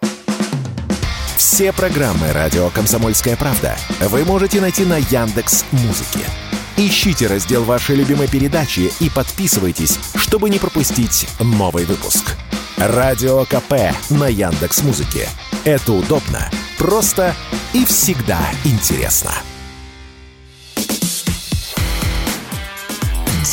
[1.36, 3.76] Все программы радио Комсомольская правда
[4.08, 6.26] вы можете найти на Яндекс Музыке.
[6.78, 12.36] Ищите раздел вашей любимой передачи и подписывайтесь, чтобы не пропустить новый выпуск.
[12.78, 15.28] Радио КП на Яндекс Музыке.
[15.66, 17.36] Это удобно, просто
[17.74, 19.32] и всегда интересно.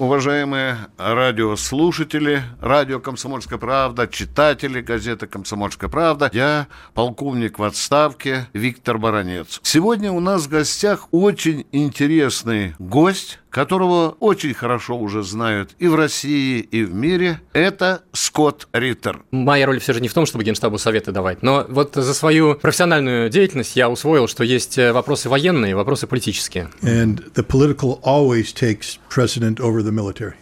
[0.00, 6.30] уважаемые радиослушатели, радио «Комсомольская правда», читатели газеты «Комсомольская правда».
[6.32, 9.60] Я полковник в отставке Виктор Баранец.
[9.62, 15.96] Сегодня у нас в гостях очень интересный гость, которого очень хорошо уже знают и в
[15.96, 19.22] России, и в мире, это Скотт Риттер.
[19.32, 22.54] Моя роль все же не в том, чтобы Генштабу советы давать, но вот за свою
[22.54, 26.70] профессиональную деятельность я усвоил, что есть э, вопросы военные, вопросы политические.
[26.82, 29.89] And the political always takes precedent over the.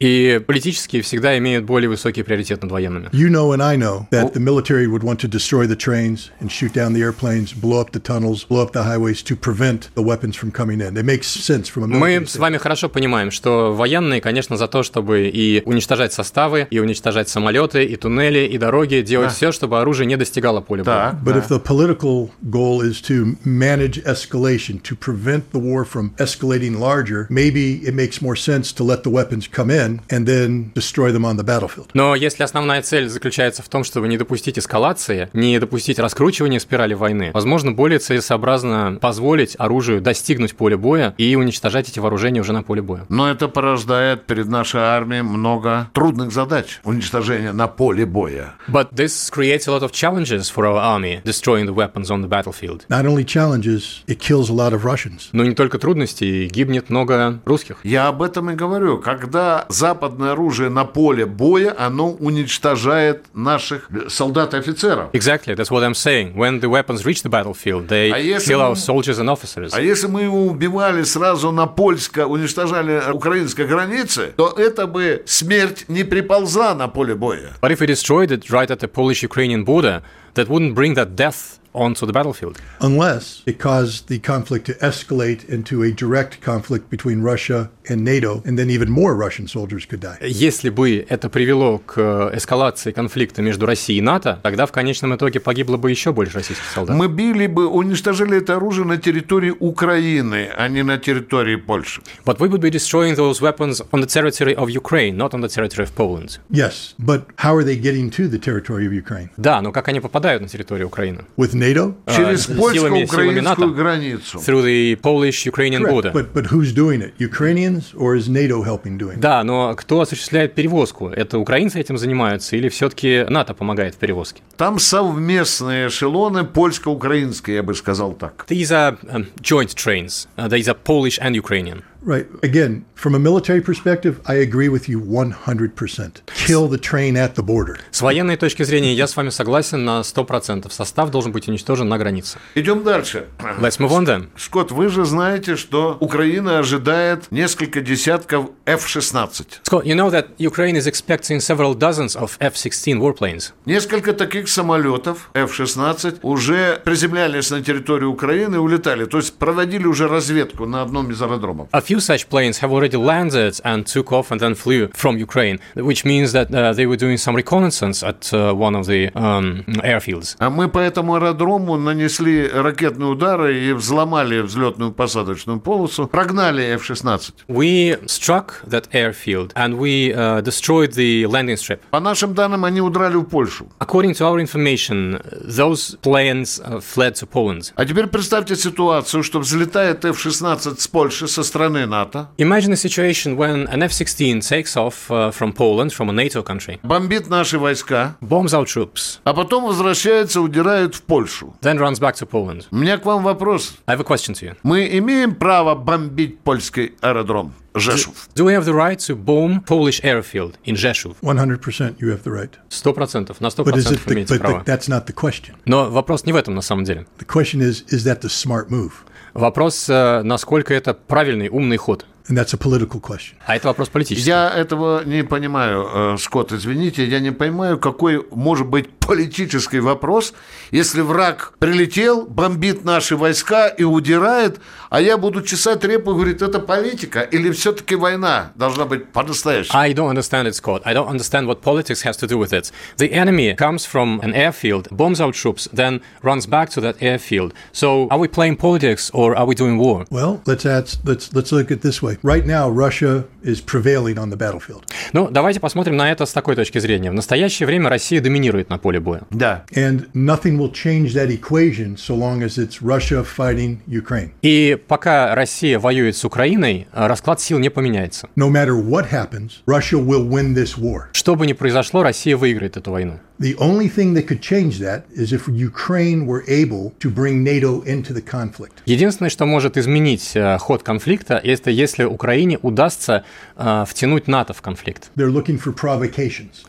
[0.00, 3.08] И политические всегда имеют более высокий приоритет над военными.
[3.12, 6.50] You know and I know that the military would want to destroy the trains and
[6.50, 10.02] shoot down the airplanes, blow up the tunnels, blow up the highways to prevent the
[10.02, 10.96] weapons from coming in.
[10.96, 14.68] It makes sense from a military Мы с вами хорошо понимаем, что военные, конечно, за
[14.68, 19.34] то, чтобы и уничтожать составы, и уничтожать самолеты, и туннели, и дороги, делать да.
[19.34, 21.18] все, чтобы оружие не достигало поля боя.
[21.24, 21.38] But да.
[21.38, 27.26] if the political goal is to manage escalation, to prevent the war from escalating larger,
[27.28, 31.24] maybe it makes more sense to let the weapons come in and then destroy them
[31.24, 31.88] on the battlefield.
[31.94, 36.94] Но если основная цель заключается в том, чтобы не допустить эскалации, не допустить раскручивания спирали
[36.94, 42.62] войны, возможно, более целесообразно позволить оружию достигнуть поля боя и уничтожать эти вооружения уже на
[42.62, 43.06] поле боя.
[43.08, 48.54] Но это порождает перед нашей армией много трудных задач уничтожения на поле боя.
[48.68, 52.28] But this creates a lot of challenges for our army, destroying the weapons on the
[52.28, 52.84] battlefield.
[52.88, 55.28] Not only challenges, it kills a lot of Russians.
[55.32, 57.78] Но не только трудности, гибнет много русских.
[57.84, 58.98] Я об этом и говорю.
[59.18, 65.10] Когда западное оружие на поле боя, оно уничтожает наших солдат и офицеров.
[65.12, 66.34] Exactly, that's what I'm saying.
[66.36, 69.72] When the weapons reach the battlefield, they а kill our soldiers and officers.
[69.72, 75.86] А если мы его убивали сразу на польско, уничтожали украинской границы, то это бы смерть
[75.88, 77.54] не приползла на поле боя.
[77.60, 80.02] But if we destroyed it right at the Polish-Ukrainian border,
[80.34, 82.60] that wouldn't bring that death onto the battlefield.
[82.80, 88.42] Unless it caused the conflict to escalate into a direct conflict between Russia and NATO,
[88.44, 90.18] and then even more Russian soldiers could die.
[90.20, 95.16] Если бы это привело к э, эскалации конфликта между Россией и НАТО, тогда в конечном
[95.16, 96.96] итоге погибло бы еще больше российских солдат.
[96.96, 102.02] Мы били бы, уничтожили это оружие на территории Украины, а не на территории Польши.
[102.24, 105.48] But we would be destroying those weapons on the territory of Ukraine, not on the
[105.48, 106.38] territory of Poland.
[106.50, 109.30] Yes, but how are they getting to the territory of Ukraine?
[109.36, 111.24] Да, но как они попадают на территорию Украины?
[111.36, 111.94] With NATO?
[112.06, 114.38] Через польско-украинскую границу.
[114.38, 116.12] Through the Polish-Ukrainian border.
[116.12, 117.12] But, but who's doing it?
[117.18, 119.20] Ukrainians or is NATO helping doing it?
[119.20, 121.08] Да, но кто осуществляет перевозку?
[121.08, 124.42] Это украинцы этим занимаются или все-таки НАТО помогает в перевозке?
[124.56, 128.44] Там совместные эшелоны польско-украинские, я бы сказал так.
[128.48, 130.28] These are um, joint trains.
[130.36, 131.82] Uh, these are Polish and Ukrainian.
[132.00, 132.26] Right.
[132.42, 136.26] Again, from a military perspective, I agree with you 100%.
[136.46, 137.78] Kill the train at the border.
[137.90, 140.70] С военной точки зрения я с вами согласен на 100%.
[140.70, 142.38] Состав должен быть уничтожен на границе.
[142.54, 143.26] Идем дальше.
[143.60, 144.28] Let's move on then.
[144.36, 149.62] Скотт, вы же знаете, что Украина ожидает несколько десятков F-16.
[149.64, 153.52] Scott, you know that Ukraine is expecting several dozens of F-16 warplanes.
[153.66, 159.04] Несколько таких самолетов F-16 уже приземлялись на территории Украины и улетали.
[159.04, 161.68] То есть проводили уже разведку на одном из аэродромов.
[161.72, 165.59] A few such planes have already landed and took off and then flew from Ukraine,
[165.75, 169.63] which means that uh, they were doing some reconnaissance at uh, one of the um,
[169.83, 170.35] airfields.
[170.39, 177.33] А мы по этому аэродрому нанесли ракетные удары и взломали взлетную посадочную полосу, прогнали F-16.
[177.47, 181.81] We struck that airfield and we uh, destroyed the landing strip.
[181.91, 183.67] По нашим данным, они удрали в Польшу.
[183.79, 187.71] According to our information, those planes uh, fled to Poland.
[187.75, 192.29] А теперь представьте ситуацию, что взлетает F-16 с Польши со стороны страны НАТО.
[192.37, 196.79] Imagine a situation when an F-16 takes off uh, from Poland, from a NATO country.
[196.81, 198.15] Бомбит наши войска.
[198.21, 199.19] Bombs our troops.
[199.23, 201.55] А потом возвращается, удирает в Польшу.
[201.61, 202.65] Then runs back to Poland.
[202.71, 203.75] У меня к вам вопрос.
[203.85, 204.55] I have a question to you.
[204.63, 207.53] Мы имеем право бомбить польский аэродром?
[207.75, 208.29] Жешув.
[208.35, 211.17] Do we have the right to bomb Polish airfield in Rzeszów?
[211.21, 212.51] 100% you have the right.
[212.69, 214.59] Сто процентов, на сто But, is процентов it the, имеете but право.
[214.59, 215.55] the, that's not the question.
[215.65, 217.05] Но вопрос не в этом на самом деле.
[217.19, 218.91] The question is, is that the smart move?
[219.38, 222.06] Вопрос, э, насколько это правильный, умный ход.
[222.28, 223.36] And that's a political question.
[223.46, 224.28] А это вопрос политический.
[224.28, 230.34] Я этого не понимаю, э, Скотт, извините, я не понимаю, какой может быть политический вопрос,
[230.70, 234.60] если враг прилетел, бомбит наши войска и удирает,
[234.90, 239.78] а я буду чесать репу и говорить, это политика или все-таки война должна быть по-настоящему?
[239.78, 240.82] I don't understand it, Scott.
[240.84, 242.70] I don't understand what politics has to do with it.
[242.98, 247.54] The enemy comes from an airfield, bombs our troops, then runs back to that airfield.
[247.72, 250.04] So are we playing politics or are we doing war?
[250.10, 252.17] Well, let's add, let's let's look at it this way.
[252.22, 254.84] Right now, Russia is prevailing on the battlefield.
[255.12, 257.10] Ну, давайте посмотрим на это с такой точки зрения.
[257.10, 259.22] В настоящее время Россия доминирует на поле боя.
[259.30, 259.64] Да.
[259.72, 264.30] And nothing will change that equation so long as it's Russia fighting Ukraine.
[264.42, 268.28] И пока Россия воюет с Украиной, э, расклад сил не поменяется.
[268.36, 271.04] No matter what happens, Russia will win this war.
[271.12, 273.20] Что бы ни произошло, Россия выиграет эту войну.
[273.40, 277.82] The only thing that could change that is if Ukraine were able to bring NATO
[277.86, 278.82] into the conflict.
[278.84, 283.24] Единственное, что может изменить э, ход конфликта, это если Украине удастся
[283.56, 285.10] э, втянуть НАТО в конфликт.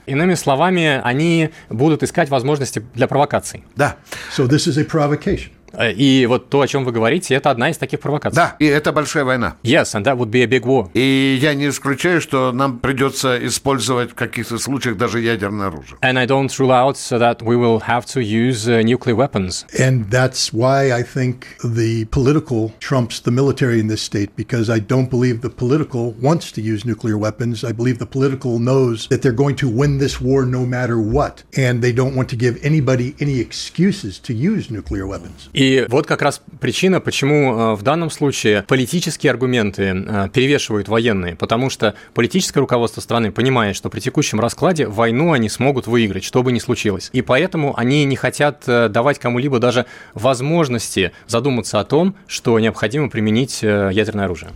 [0.06, 3.64] Иными словами, они будут искать возможности для провокаций.
[3.76, 3.96] Да.
[4.36, 5.50] So this is a provocation.
[5.74, 8.36] Э, И вот то, о чем вы говорите, это одна из таких провокаций.
[8.36, 9.56] Да, и это большая война.
[9.64, 10.90] Yes, and that would be a big war.
[10.94, 15.98] И я не исключаю, что нам придется использовать в каких-то случаях даже ядерное оружие.
[16.02, 19.66] And I don't rule out that we will have to use uh, nuclear weapons.
[19.78, 24.80] And that's why I think the political trumps the military in this state because I
[24.80, 27.64] don't believe the political wants to use nuclear weapons.
[27.64, 31.44] I believe the political knows that they're going to win this war no matter what.
[31.56, 35.50] And they don't want to give anybody any excuses to use nuclear weapons.
[35.60, 41.36] И вот как раз причина, почему э, в данном случае политические аргументы э, перевешивают военные,
[41.36, 46.44] потому что политическое руководство страны понимает, что при текущем раскладе войну они смогут выиграть, что
[46.44, 47.10] бы ни случилось.
[47.12, 53.10] И поэтому они не хотят э, давать кому-либо даже возможности задуматься о том, что необходимо
[53.10, 54.52] применить ядерное оружие.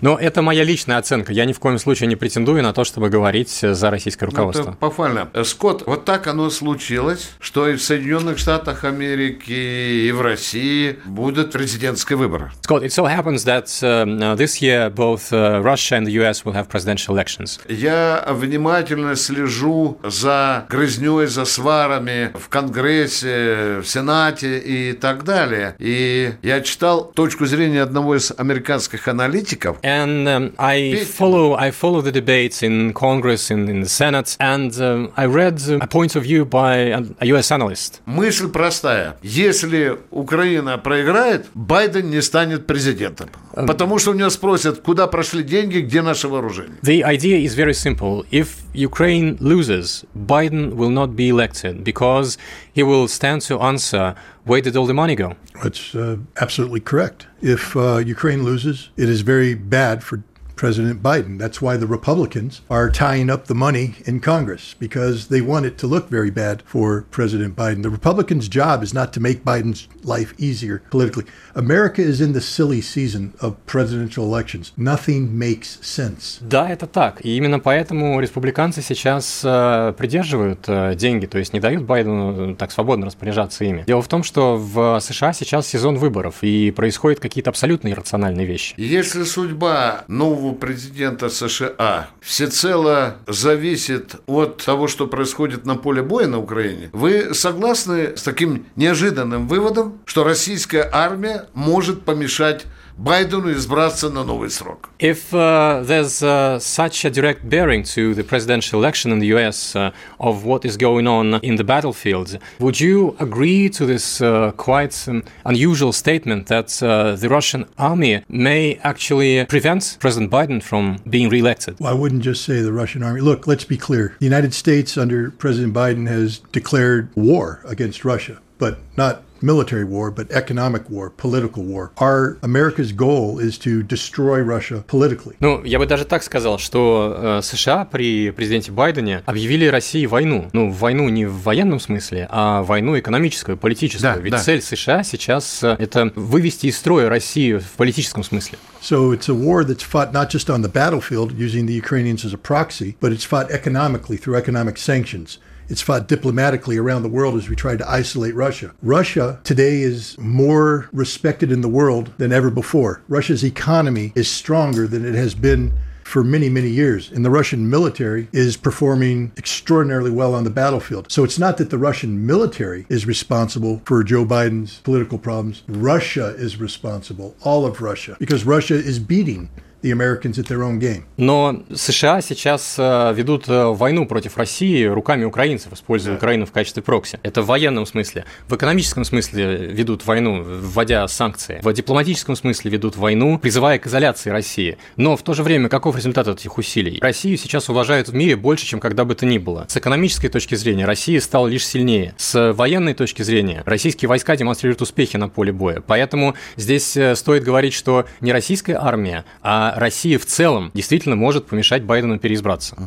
[0.00, 1.32] Но это моя личная оценка.
[1.32, 4.70] Я ни в коем случае не претендую на то, чтобы говорить за российское Ну, руководство.
[4.70, 5.28] Это похвально.
[5.32, 10.98] Э, Скотт, вот так оно случилось, что и в Соединенных Штатах Америки, и в России
[11.04, 12.50] будут президентские выборы.
[12.62, 16.52] Scott, it so happens that uh, this year both uh, Russia and the US will
[16.52, 17.60] have presidential elections.
[17.68, 25.74] Я внимательно слежу за грызней, за сварами в Конгрессе, в Сенате и так далее.
[25.78, 32.00] И я читал точку зрения одного из американских аналитиков, And um, I follow I follow
[32.00, 36.15] the debates in Congress in, in the Senate, and um, I read uh, a point
[36.15, 38.01] of view by a, a US analyst.
[38.05, 39.17] Мысль простая.
[39.21, 43.29] Если Украина проиграет, Байден не станет президентом.
[43.53, 46.77] Потому что у него спросят, куда прошли деньги, где наше вооружение.
[46.81, 48.25] The idea is very simple.
[48.31, 52.37] If Ukraine loses, Biden will not be elected because
[52.73, 54.15] he will stand to answer
[54.45, 55.35] where did all the money go?
[55.63, 57.27] That's uh, absolutely correct.
[57.41, 60.23] If uh, Ukraine loses, it is very bad for
[60.56, 61.38] President Biden.
[61.38, 65.78] That's why the Republicans are tying up the money in Congress because they want it
[65.78, 67.82] to look very bad for President Biden.
[67.82, 71.24] The Republicans' job is not to make Biden's life easier politically.
[71.54, 74.72] America is in the silly season of presidential elections.
[74.76, 76.40] Nothing makes sense.
[76.40, 77.20] Да, это так.
[77.24, 82.54] И именно поэтому республиканцы сейчас э, придерживают э, деньги, то есть не дают Байдену э,
[82.56, 83.84] так свободно распоряжаться ими.
[83.86, 88.74] Дело в том, что в США сейчас сезон выборов, и происходят какие-то абсолютно иррациональные вещи.
[88.76, 92.08] Если судьба нового президента США.
[92.20, 98.66] Всецело зависит от того, что происходит на поле боя на Украине, вы согласны с таким
[98.76, 102.64] неожиданным выводом, что российская армия может помешать
[102.97, 104.89] Байдену избраться на новый срок?
[104.99, 109.75] If uh, there's uh, such a direct bearing to the presidential election in the US
[109.75, 114.51] uh, of what is going on in the battlefields, would you agree to this uh,
[114.57, 120.97] quite um, unusual statement that uh, the Russian army may actually prevent President Biden from
[121.09, 121.79] being reelected?
[121.79, 123.21] Well, I wouldn't just say the Russian army.
[123.21, 124.15] Look, let's be clear.
[124.19, 130.10] The United States under President Biden has declared war against Russia, but not military war,
[130.10, 131.90] but economic war, political war.
[131.98, 135.36] Our America's goal is to destroy Russia politically.
[135.40, 140.48] Ну, я бы даже так сказал, что э, США при президенте Байдене объявили России войну.
[140.52, 144.14] Ну, войну не в военном смысле, а войну экономическую, политическую.
[144.14, 144.38] Да, Ведь да.
[144.38, 148.58] цель США сейчас э, это вывести из строя Россию в политическом смысле.
[148.80, 152.32] So it's a war that's fought not just on the battlefield using the Ukrainians as
[152.32, 155.38] a proxy, but it's fought economically through economic sanctions.
[155.68, 158.72] It's fought diplomatically around the world as we try to isolate Russia.
[158.82, 163.02] Russia today is more respected in the world than ever before.
[163.08, 165.72] Russia's economy is stronger than it has been
[166.06, 167.10] for many, many years.
[167.10, 171.10] And the Russian military is performing extraordinarily well on the battlefield.
[171.10, 175.64] So it's not that the Russian military is responsible for Joe Biden's political problems.
[175.66, 179.50] Russia is responsible, all of Russia, because Russia is beating
[179.86, 181.04] the Americans at their own game.
[181.16, 186.16] Но США сейчас э, ведут э, войну против России руками украинцев, используя да.
[186.16, 187.20] Украину в качестве прокси.
[187.22, 188.24] Это в военном смысле.
[188.48, 191.60] В экономическом смысле ведут войну, вводя санкции.
[191.62, 194.78] В дипломатическом смысле ведут войну, призывая к изоляции России.
[194.96, 196.98] Но в то же время каков результат этих усилий?
[197.00, 199.66] Россию сейчас уважают в мире больше, чем когда бы то ни было.
[199.68, 202.14] С экономической точки зрения Россия стала лишь сильнее.
[202.16, 205.82] С военной точки зрения российские войска демонстрируют успехи на поле боя.
[205.86, 211.46] Поэтому здесь э, стоит говорить, что не российская армия, а Россия в целом действительно может
[211.46, 212.78] помешать Байдену переизбраться.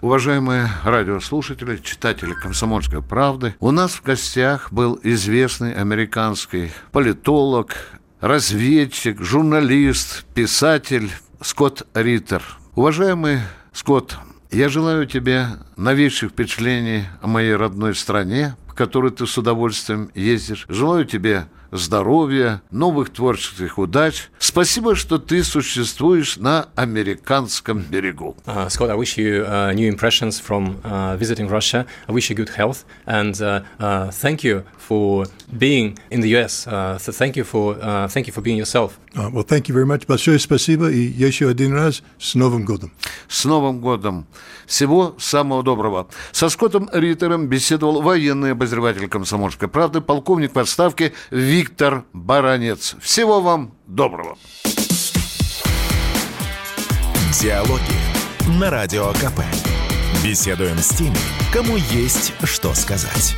[0.00, 7.74] Уважаемые радиослушатели, читатели «Комсомольской правды», у нас в гостях был известный американский политолог,
[8.20, 12.44] разведчик, журналист, писатель Скотт Риттер.
[12.76, 13.40] Уважаемый
[13.72, 14.18] Скотт,
[14.52, 20.64] я желаю тебе новейших впечатлений о моей родной стране, в которой ты с удовольствием ездишь.
[20.68, 24.30] Желаю тебе здоровья, новых творческих удач.
[24.38, 28.36] Спасибо, что ты существуешь на американском берегу.
[28.46, 31.86] Uh, Scott, I wish you uh, new impressions from uh, visiting Russia.
[32.08, 35.26] I wish you good health and uh, uh, thank you for
[35.58, 36.66] being in the US.
[36.66, 38.98] Uh, so thank you for uh, thank you for being yourself.
[39.14, 40.06] Uh, well, thank you very much.
[40.06, 42.92] Большое спасибо и еще один раз с Новым годом.
[43.28, 44.26] С Новым годом.
[44.66, 46.08] Всего самого доброго.
[46.32, 51.12] Со Скоттом Риттером беседовал военный обозреватель «Комсомольской правды», полковник в отставке
[51.58, 52.94] Виктор Баранец.
[53.00, 54.38] Всего вам доброго.
[57.40, 57.82] Диалоги
[58.60, 59.40] на Радио КП.
[60.22, 61.16] Беседуем с теми,
[61.52, 63.34] кому есть что сказать.